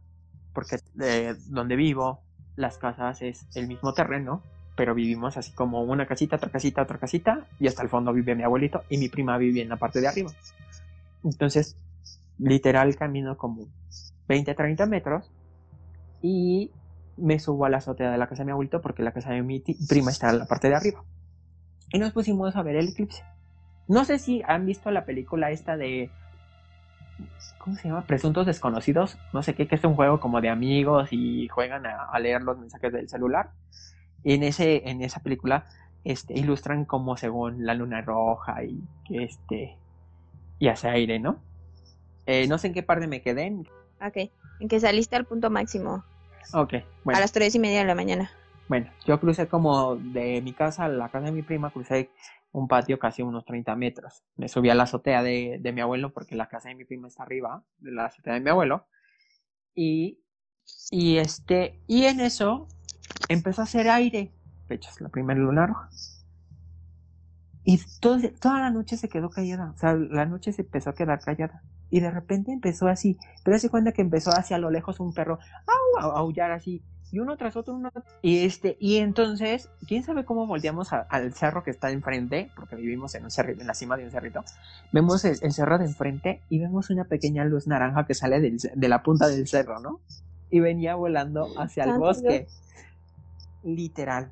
[0.54, 2.22] porque de donde vivo,
[2.56, 4.42] las casas es el mismo terreno,
[4.76, 8.36] pero vivimos así como una casita, otra casita, otra casita, y hasta el fondo vive
[8.36, 10.32] mi abuelito y mi prima vive en la parte de arriba.
[11.24, 11.78] Entonces,
[12.38, 13.68] literal camino como
[14.28, 15.32] 20, 30 metros
[16.22, 16.72] y
[17.18, 19.42] me subo a la azotea de la casa de mi abuelito porque la casa de
[19.42, 21.04] mi prima está en la parte de arriba.
[21.92, 23.24] Y nos pusimos a ver el eclipse.
[23.88, 26.10] No sé si han visto la película esta de...
[27.58, 28.06] ¿Cómo se llama?
[28.06, 29.18] Presuntos desconocidos.
[29.34, 32.58] No sé qué, que es un juego como de amigos y juegan a, leer los
[32.58, 33.52] mensajes del celular.
[34.24, 35.66] Y en, ese, en esa película
[36.04, 39.78] este, ilustran como según la luna roja y que este...
[40.60, 41.40] Y hace aire, ¿no?
[42.26, 43.52] Eh, no sé en qué parte me quedé.
[44.02, 46.04] Ok, en que saliste al punto máximo.
[46.54, 47.18] Ok, bueno.
[47.18, 48.32] A las tres y media de la mañana.
[48.68, 52.10] Bueno, yo crucé como de mi casa a la casa de mi prima, crucé
[52.56, 54.24] un patio casi unos 30 metros.
[54.38, 57.10] Me subí a la azotea de, de mi abuelo porque la casa de mi prima
[57.10, 58.88] está arriba de la azotea de mi abuelo.
[59.74, 60.22] Y,
[60.90, 62.70] y este, y en eso
[63.28, 64.32] empezó a hacer aire.
[64.68, 65.90] Fechas, la primera luna roja.
[67.66, 69.72] Y todo, toda la noche se quedó callada.
[69.72, 71.62] O sea, la noche se empezó a quedar callada.
[71.90, 73.18] Y de repente empezó así.
[73.44, 75.40] Pero se cuenta que empezó hacia lo lejos un perro
[76.00, 76.82] a aullar así.
[77.12, 77.92] Y uno tras otro, uno
[78.22, 83.16] Y este, y entonces, quién sabe cómo volteamos al cerro que está enfrente, porque vivimos
[83.16, 84.44] en un cerrito, en la cima de un cerrito.
[84.92, 89.04] Vemos el, cerro de enfrente y vemos una pequeña luz naranja que sale de la
[89.04, 90.00] punta del cerro, ¿no?
[90.50, 92.48] Y venía volando hacia el bosque.
[93.64, 94.30] Literal.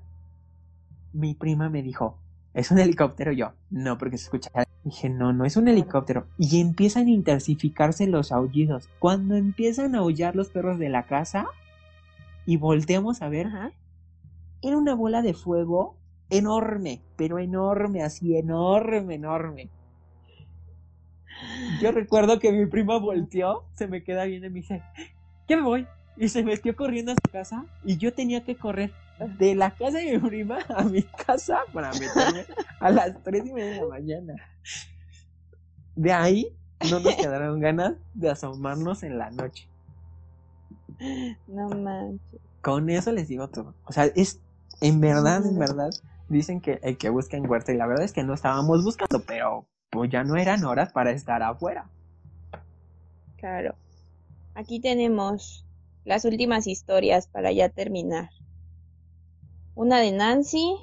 [1.13, 2.17] Mi prima me dijo,
[2.53, 3.31] ¿es un helicóptero?
[3.31, 4.49] Yo, no, porque se escucha
[4.83, 6.27] Dije, no, no es un helicóptero.
[6.37, 8.89] Y empiezan a intensificarse los aullidos.
[8.99, 11.47] Cuando empiezan a aullar los perros de la casa
[12.45, 13.47] y volteamos a ver,
[14.61, 15.97] era una bola de fuego
[16.29, 19.69] enorme, pero enorme, así, enorme, enorme.
[21.81, 24.81] Yo recuerdo que mi prima volteó, se me queda viendo y me dice,
[25.47, 25.87] ¿qué me voy.
[26.15, 28.93] Y se metió corriendo a su casa y yo tenía que correr
[29.37, 32.45] de la casa de mi prima a mi casa para meterme
[32.79, 34.35] a las tres y media de la mañana.
[35.95, 36.55] De ahí
[36.89, 39.67] no nos quedaron ganas de asomarnos en la noche.
[41.47, 42.41] No manches.
[42.61, 43.73] Con eso les digo todo.
[43.85, 44.39] O sea, es
[44.81, 45.91] en verdad, en verdad,
[46.29, 49.21] dicen que el que busca en huerta y la verdad es que no estábamos buscando,
[49.25, 51.89] pero pues ya no eran horas para estar afuera.
[53.37, 53.75] Claro.
[54.55, 55.65] Aquí tenemos
[56.05, 58.29] las últimas historias para ya terminar
[59.75, 60.75] una de Nancy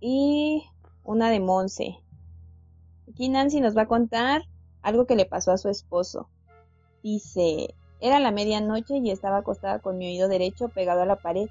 [0.00, 0.62] y
[1.04, 1.98] una de Monse.
[3.10, 4.42] Aquí Nancy nos va a contar
[4.82, 6.28] algo que le pasó a su esposo.
[7.02, 11.48] Dice, era la medianoche y estaba acostada con mi oído derecho pegado a la pared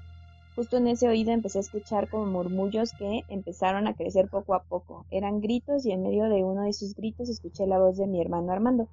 [0.54, 4.62] Justo en ese oído empecé a escuchar como murmullos que empezaron a crecer poco a
[4.62, 5.06] poco.
[5.10, 8.20] Eran gritos y en medio de uno de esos gritos escuché la voz de mi
[8.20, 8.86] hermano Armando.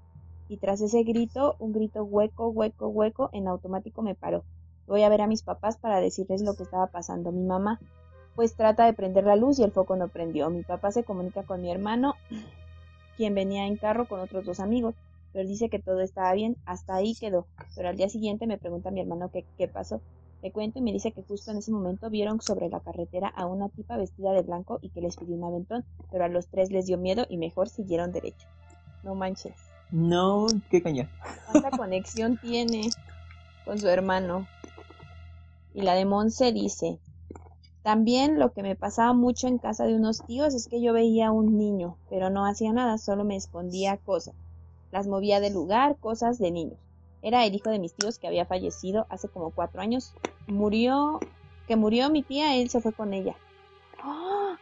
[0.48, 4.46] Y tras ese grito, un grito hueco, hueco, hueco, en automático me paró.
[4.88, 7.34] Voy a ver a mis papás para decirles lo que estaba pasando.
[7.34, 7.80] Mi mamá
[8.36, 10.50] pues trata de prender la luz y el foco no prendió.
[10.50, 12.16] Mi papá se comunica con mi hermano,
[13.18, 14.96] quien venía en carro con otros dos amigos,
[15.34, 17.48] pero dice que todo estaba bien, hasta ahí quedó.
[17.76, 20.02] Pero al día siguiente me pregunta mi hermano qué, qué pasó.
[20.42, 23.46] Le cuento y me dice que justo en ese momento vieron sobre la carretera a
[23.46, 26.72] una tipa vestida de blanco y que les pidió un aventón, pero a los tres
[26.72, 28.48] les dio miedo y mejor siguieron derecho.
[29.04, 29.56] No manches.
[29.92, 31.10] No, qué caña.
[31.52, 32.90] ¿Cuánta conexión tiene
[33.66, 34.48] con su hermano?
[35.74, 37.00] Y la de Monse dice,
[37.84, 41.28] también lo que me pasaba mucho en casa de unos tíos es que yo veía
[41.28, 44.36] a un niño, pero no hacía nada, solo me escondía cosas.
[44.92, 46.80] Las movía del lugar, cosas de niños.
[47.22, 50.14] Era el hijo de mis tíos que había fallecido hace como cuatro años.
[50.48, 51.20] Murió,
[51.68, 53.36] que murió mi tía, él se fue con ella.
[54.02, 54.58] ¡Ah!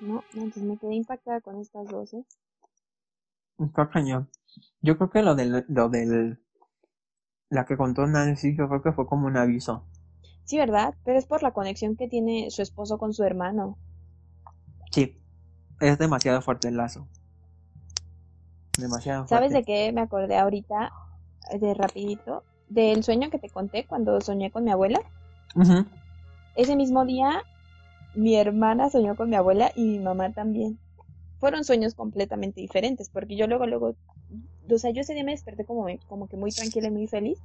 [0.00, 2.24] No, entonces me quedé impactada con estas dos, ¿eh?
[3.58, 4.30] Está cañón.
[4.80, 6.38] Yo creo que lo del, lo del,
[7.50, 9.84] la que contó Nancy, yo creo que fue como un aviso.
[10.44, 10.94] Sí, ¿verdad?
[11.04, 13.76] Pero es por la conexión que tiene su esposo con su hermano.
[14.92, 15.20] Sí,
[15.80, 17.08] es demasiado fuerte el lazo.
[18.78, 19.34] Demasiado fuerte.
[19.34, 20.92] ¿Sabes de qué me acordé ahorita?
[21.60, 22.44] De rapidito.
[22.68, 25.00] Del sueño que te conté cuando soñé con mi abuela.
[26.54, 27.42] Ese mismo día,
[28.14, 30.78] mi hermana soñó con mi abuela y mi mamá también.
[31.38, 33.94] Fueron sueños completamente diferentes, porque yo luego, luego,
[34.68, 37.38] o sea, yo ese día me desperté como, como que muy tranquila y muy feliz,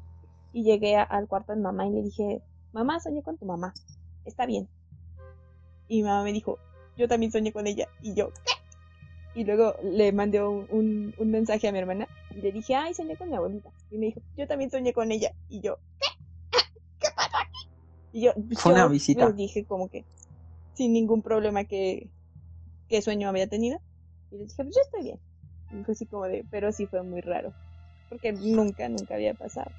[0.51, 3.75] y llegué a- al cuarto de mamá y le dije, mamá, soñé con tu mamá,
[4.25, 4.67] está bien.
[5.87, 6.57] Y mi mamá me dijo,
[6.97, 8.52] yo también soñé con ella, y yo, ¿qué?
[9.35, 12.93] Y luego le mandé un, un, un mensaje a mi hermana y le dije, ay,
[12.93, 13.69] soñé con mi abuelita.
[13.89, 16.07] Y me dijo, yo también soñé con ella, y yo, ¿qué?
[16.99, 17.67] ¿Qué pasa aquí?
[18.11, 19.25] Y yo, Fue una yo visita.
[19.27, 20.05] les dije como que
[20.75, 22.09] sin ningún problema que,
[22.89, 23.79] qué sueño había tenido.
[24.31, 25.19] Y les dije, pues yo estoy bien.
[25.71, 27.53] Y fue así como de, pero sí fue muy raro.
[28.09, 29.71] Porque nunca, nunca había pasado.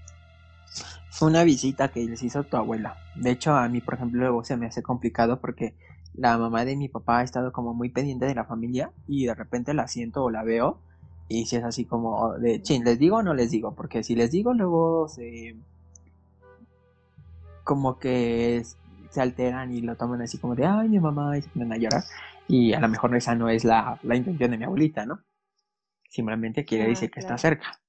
[1.10, 2.96] Fue una visita que les hizo tu abuela.
[3.14, 5.74] De hecho, a mí, por ejemplo, luego se me hace complicado porque
[6.14, 9.34] la mamá de mi papá ha estado como muy pendiente de la familia y de
[9.34, 10.84] repente la siento o la veo
[11.28, 13.74] y si es así como de, chin, ¿les digo o no les digo?
[13.74, 15.56] Porque si les digo, luego se...
[17.62, 18.78] como que es-
[19.10, 21.76] se alteran y lo toman así como de, ay, mi mamá, y se ponen a
[21.78, 22.04] llorar.
[22.46, 25.20] Y a lo mejor esa no es la, la intención de mi abuelita, ¿no?
[26.10, 27.80] Simplemente quiere Ah, decir que está cerca.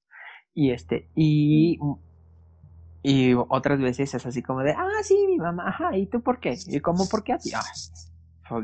[0.54, 1.78] Y este, y
[3.02, 6.40] y otras veces es así como de, ah, sí, mi mamá, ajá, ¿y tú por
[6.40, 6.62] qué?
[6.66, 7.50] ¿Y cómo por qué así?
[7.54, 7.62] Ah,
[7.92, 8.05] pues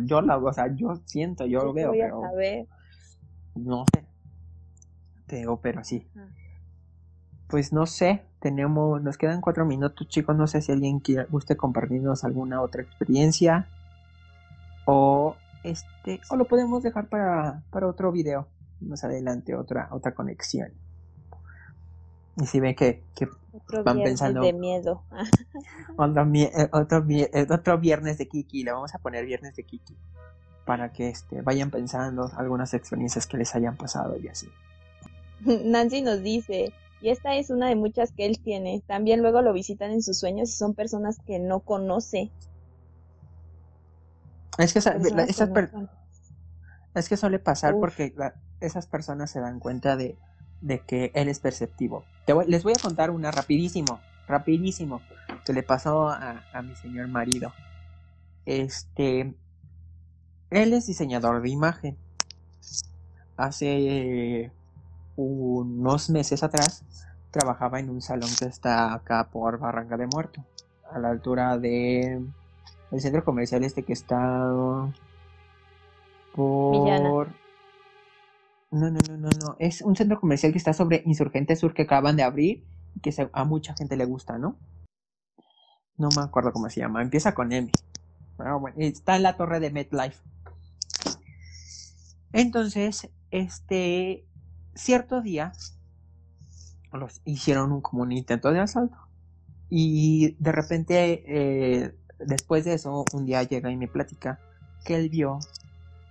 [0.04, 2.66] yo la, o sea, yo siento, yo lo veo, voy a pero saber.
[3.54, 4.04] no sé.
[5.26, 6.06] Te digo, pero sí.
[6.16, 6.26] Ah.
[7.48, 11.56] Pues no sé, tenemos, nos quedan cuatro minutos, chicos, no sé si alguien quiere, guste
[11.56, 13.68] compartirnos alguna otra experiencia
[14.86, 18.48] o este, o lo podemos dejar para, para otro video
[18.80, 20.72] más adelante, otra, otra conexión.
[22.40, 23.02] Y si ven que,
[23.84, 25.02] Van pensando- de miedo.
[25.98, 29.94] Otro, eh, otro, eh, otro viernes de Kiki, le vamos a poner viernes de Kiki.
[30.64, 34.48] Para que este, vayan pensando algunas experiencias que les hayan pasado y así.
[35.64, 36.72] Nancy nos dice,
[37.02, 38.82] y esta es una de muchas que él tiene.
[38.86, 42.30] También luego lo visitan en sus sueños y son personas que no conoce.
[44.58, 45.70] Es que, esa- la- esas no per-
[46.94, 47.80] es que suele pasar Uf.
[47.80, 50.16] porque la- esas personas se dan cuenta de,
[50.62, 52.04] de que él es perceptivo.
[52.24, 55.02] Te voy- les voy a contar una rapidísimo, rapidísimo,
[55.44, 57.52] que le pasó a, a mi señor marido.
[58.46, 59.34] Este,
[60.50, 61.96] él es diseñador de imagen.
[63.36, 64.50] Hace
[65.16, 66.84] unos meses atrás
[67.30, 70.44] trabajaba en un salón que está acá por Barranca de Muerto,
[70.90, 72.22] a la altura de
[72.90, 74.48] el centro comercial este que está
[76.34, 77.28] por
[78.72, 81.82] no no no no no es un centro comercial que está sobre Insurgente Sur que
[81.82, 82.64] acaban de abrir
[82.94, 84.56] y que a mucha gente le gusta, ¿no?
[85.98, 87.70] No me acuerdo cómo se llama, empieza con M.
[88.36, 90.22] Pero bueno, está en la torre de MetLife.
[92.32, 94.26] Entonces, este
[94.74, 95.52] cierto día
[96.92, 98.96] los hicieron un, como un intento de asalto.
[99.68, 104.40] Y de repente, eh, después de eso, un día llega y me platica
[104.84, 105.38] que él vio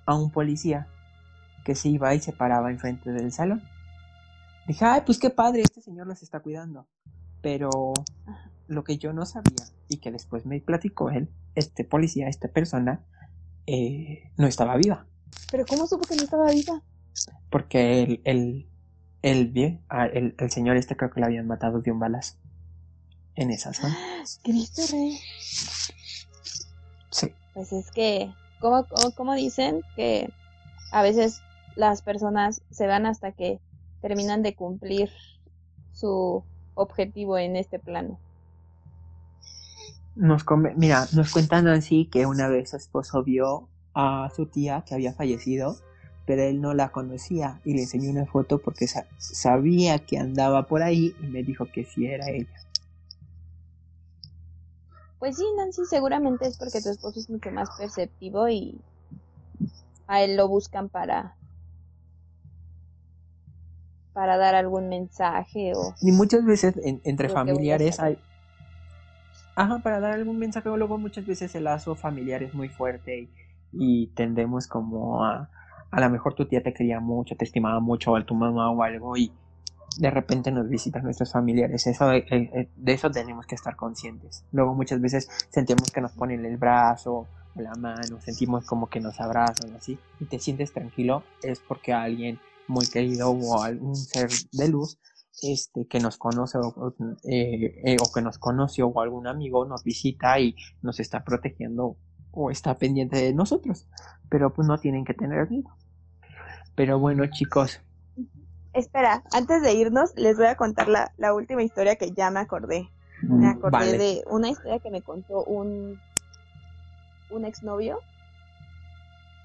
[0.05, 0.87] a un policía
[1.63, 3.61] que se iba y se paraba enfrente del salón.
[4.67, 6.87] Dije, ay, pues qué padre, este señor los está cuidando.
[7.41, 7.93] Pero
[8.67, 13.03] lo que yo no sabía y que después me platicó él, este policía, esta persona,
[13.67, 15.05] eh, no estaba viva.
[15.51, 16.81] Pero ¿cómo supo que no estaba viva?
[17.49, 18.69] Porque el, el,
[19.21, 22.35] el, ah, el, el señor este creo que lo habían matado de un balazo
[23.35, 23.97] en esa zona.
[24.43, 25.19] Cristo Rey.
[27.53, 28.85] pues es que, como,
[29.15, 30.31] como dicen, que
[30.91, 31.41] a veces
[31.75, 33.59] las personas se van hasta que
[34.01, 35.09] terminan de cumplir
[35.93, 36.43] su
[36.75, 38.19] objetivo en este plano.
[40.15, 40.43] Nos
[40.75, 45.13] mira, nos cuentan así que una vez su esposo vio a su tía que había
[45.13, 45.77] fallecido,
[46.25, 50.83] pero él no la conocía y le enseñó una foto porque sabía que andaba por
[50.83, 52.49] ahí y me dijo que sí era ella.
[55.19, 58.81] Pues sí, Nancy, seguramente es porque tu esposo es mucho más perceptivo y
[60.07, 61.35] a él lo buscan para
[64.13, 68.17] para dar algún mensaje o y muchas veces entre familiares hay
[69.55, 73.29] ajá para dar algún mensaje o luego muchas veces el lazo familiar es muy fuerte
[73.73, 75.49] y, tendemos como a
[75.91, 78.83] a lo mejor tu tía te quería mucho te estimaba mucho o tu mamá o
[78.83, 79.31] algo y
[79.97, 84.45] de repente nos visitan nuestros familiares eso eh, eh, de eso tenemos que estar conscientes.
[84.51, 89.19] Luego muchas veces sentimos que nos ponen el brazo la mano sentimos como que nos
[89.19, 92.39] abrazan así y te sientes tranquilo es porque alguien
[92.71, 94.99] muy querido o algún ser de luz
[95.41, 99.83] este que nos conoce o, eh, eh, o que nos conoció o algún amigo nos
[99.83, 101.97] visita y nos está protegiendo
[102.31, 103.87] o está pendiente de nosotros
[104.31, 105.69] pero pues no tienen que tener miedo.
[106.73, 107.81] Pero bueno chicos.
[108.73, 112.39] Espera antes de irnos les voy a contar la, la última historia que ya me
[112.39, 112.89] acordé.
[113.21, 115.99] Me mm, acordé de una historia que me contó un
[117.29, 117.99] un exnovio.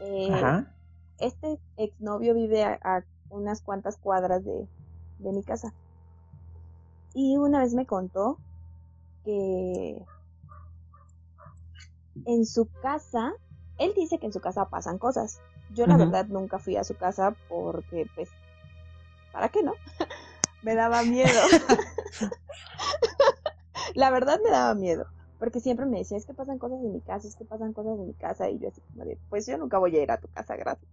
[0.00, 0.72] Eh, Ajá.
[1.18, 4.66] este exnovio vive a unas cuantas cuadras de,
[5.18, 5.72] de mi casa.
[7.14, 8.38] Y una vez me contó
[9.24, 10.04] que
[12.26, 13.32] en su casa,
[13.78, 15.40] él dice que en su casa pasan cosas.
[15.74, 18.28] Yo la verdad nunca fui a su casa porque pues,
[19.32, 19.72] ¿para qué no?
[20.62, 21.28] me daba miedo.
[23.94, 25.06] la verdad me daba miedo.
[25.38, 27.98] Porque siempre me decía, es que pasan cosas en mi casa, es que pasan cosas
[27.98, 28.48] en mi casa.
[28.48, 30.90] Y yo así como de, pues yo nunca voy a ir a tu casa, gracias.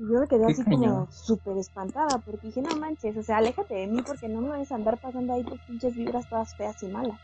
[0.00, 3.86] Yo me quedé así como súper espantada porque dije, no manches, o sea, aléjate de
[3.86, 6.86] mí porque no me vas a andar pasando ahí tus pinches vibras todas feas y
[6.86, 7.20] malas.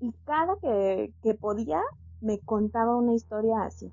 [0.00, 1.80] Y cada que, que podía
[2.20, 3.90] me contaba una historia así.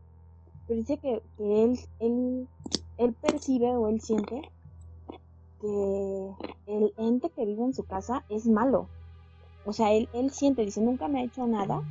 [0.68, 2.49] Pero dice que, que él, él,
[2.97, 4.41] él percibe o él siente
[5.61, 6.32] que
[6.68, 8.89] el ente que vive en su casa es malo.
[9.63, 11.82] O sea, él, él siente, dice, nunca me ha hecho nada,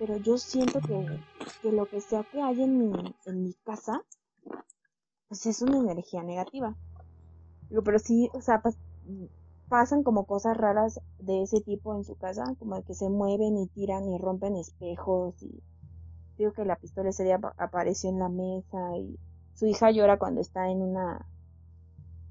[0.00, 1.20] pero yo siento que,
[1.62, 4.02] que lo que sea que hay en mi, en mi casa
[5.28, 6.74] pues es una energía negativa.
[7.68, 8.62] Digo, pero sí, o sea,
[9.68, 13.66] pasan como cosas raras de ese tipo en su casa, como que se mueven y
[13.68, 15.62] tiran y rompen espejos y
[16.36, 19.18] digo que la pistola ese día apareció en la mesa y
[19.54, 21.26] su hija llora cuando está en una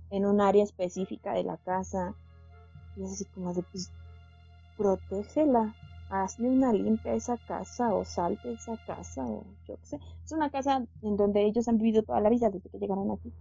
[0.09, 2.13] en un área específica de la casa
[2.95, 3.91] y es así como de pues
[4.77, 5.73] protégela
[6.13, 9.99] hazle una limpia esa casa o salte esa casa o yo qué sé.
[10.23, 13.31] Es una casa en donde ellos han vivido toda la vida desde que llegaron aquí.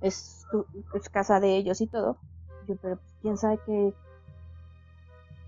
[0.00, 0.46] Es,
[0.94, 2.16] es casa de ellos y todo.
[2.66, 3.92] Yo, pero pues, quién sabe qué,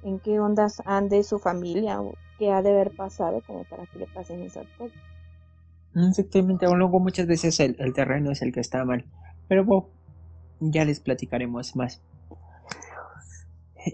[0.02, 4.00] en qué ondas ande su familia o qué ha de haber pasado como para que
[4.00, 4.98] le pasen esas cosas.
[5.94, 9.04] Exactamente, o luego muchas veces el, el terreno es el que está mal.
[9.48, 9.88] Pero bueno,
[10.60, 12.00] ya les platicaremos más.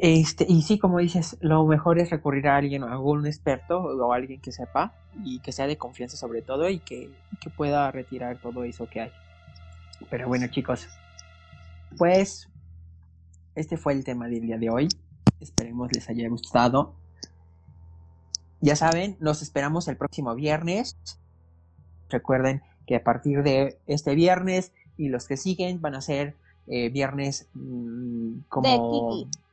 [0.01, 4.13] Este, y sí, como dices, lo mejor es recurrir a alguien, a algún experto o
[4.13, 7.91] a alguien que sepa y que sea de confianza sobre todo y que, que pueda
[7.91, 9.13] retirar todo eso que hay.
[10.11, 10.89] Pero bueno, chicos,
[11.97, 12.49] pues
[13.55, 14.89] este fue el tema del día de hoy.
[15.41, 16.95] Esperemos les haya gustado.
[18.61, 20.97] Ya saben, nos esperamos el próximo viernes.
[22.09, 26.37] Recuerden que a partir de este viernes y los que siguen van a ser
[26.67, 29.44] eh, viernes mm, como de Kiki,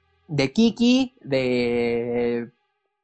[1.21, 2.51] de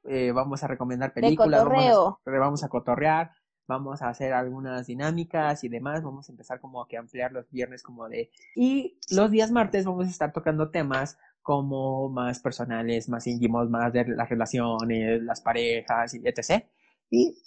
[0.09, 3.31] eh, vamos a recomendar películas, vamos a, vamos a cotorrear,
[3.67, 7.49] vamos a hacer algunas dinámicas y demás, vamos a empezar como a que ampliar los
[7.51, 8.31] viernes como de...
[8.55, 13.91] Y los días martes vamos a estar tocando temas como más personales, más íntimos, más
[13.91, 16.65] de las relaciones, las parejas y etc.
[17.09, 17.37] Y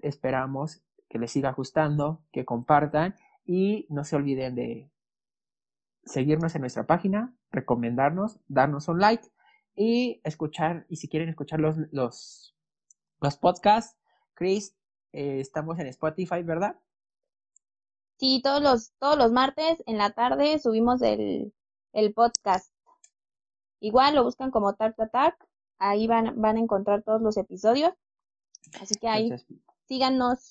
[0.00, 3.14] esperamos que les siga gustando, que compartan
[3.44, 4.90] y no se olviden de
[6.04, 9.28] seguirnos en nuestra página, recomendarnos, darnos un like
[9.74, 12.54] y escuchar, y si quieren escuchar los, los,
[13.20, 13.96] los podcasts,
[14.34, 14.76] Chris,
[15.12, 16.76] eh, estamos en Spotify, ¿verdad?
[18.18, 21.54] Sí, todos los, todos los martes en la tarde subimos el,
[21.92, 22.72] el podcast.
[23.80, 25.36] Igual lo buscan como Tart Attack,
[25.78, 27.92] ahí van, van a encontrar todos los episodios.
[28.80, 29.30] Así que ahí
[29.88, 30.50] síganos,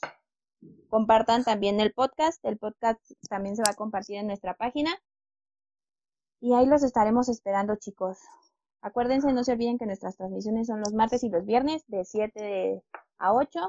[0.90, 2.44] compartan también el podcast.
[2.44, 4.92] El podcast también se va a compartir en nuestra página.
[6.42, 8.20] Y ahí los estaremos esperando, chicos.
[8.82, 12.82] Acuérdense, no se olviden que nuestras transmisiones son los martes y los viernes de 7
[13.18, 13.60] a 8.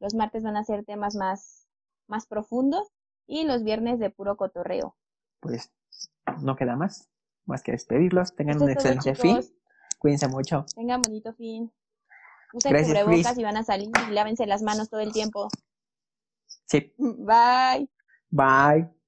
[0.00, 1.66] Los martes van a ser temas más,
[2.08, 2.88] más profundos
[3.26, 4.96] y los viernes de puro cotorreo.
[5.40, 5.72] Pues
[6.42, 7.08] no queda más,
[7.46, 8.34] más que despedirlos.
[8.34, 9.40] Tengan un excelente fin.
[9.98, 10.66] Cuídense mucho.
[10.74, 11.72] Tengan bonito fin.
[12.52, 15.48] Usen cubrebocas y van a salir y lávense las manos todo el tiempo.
[16.66, 16.94] Sí.
[16.98, 17.88] Bye.
[18.30, 18.99] Bye.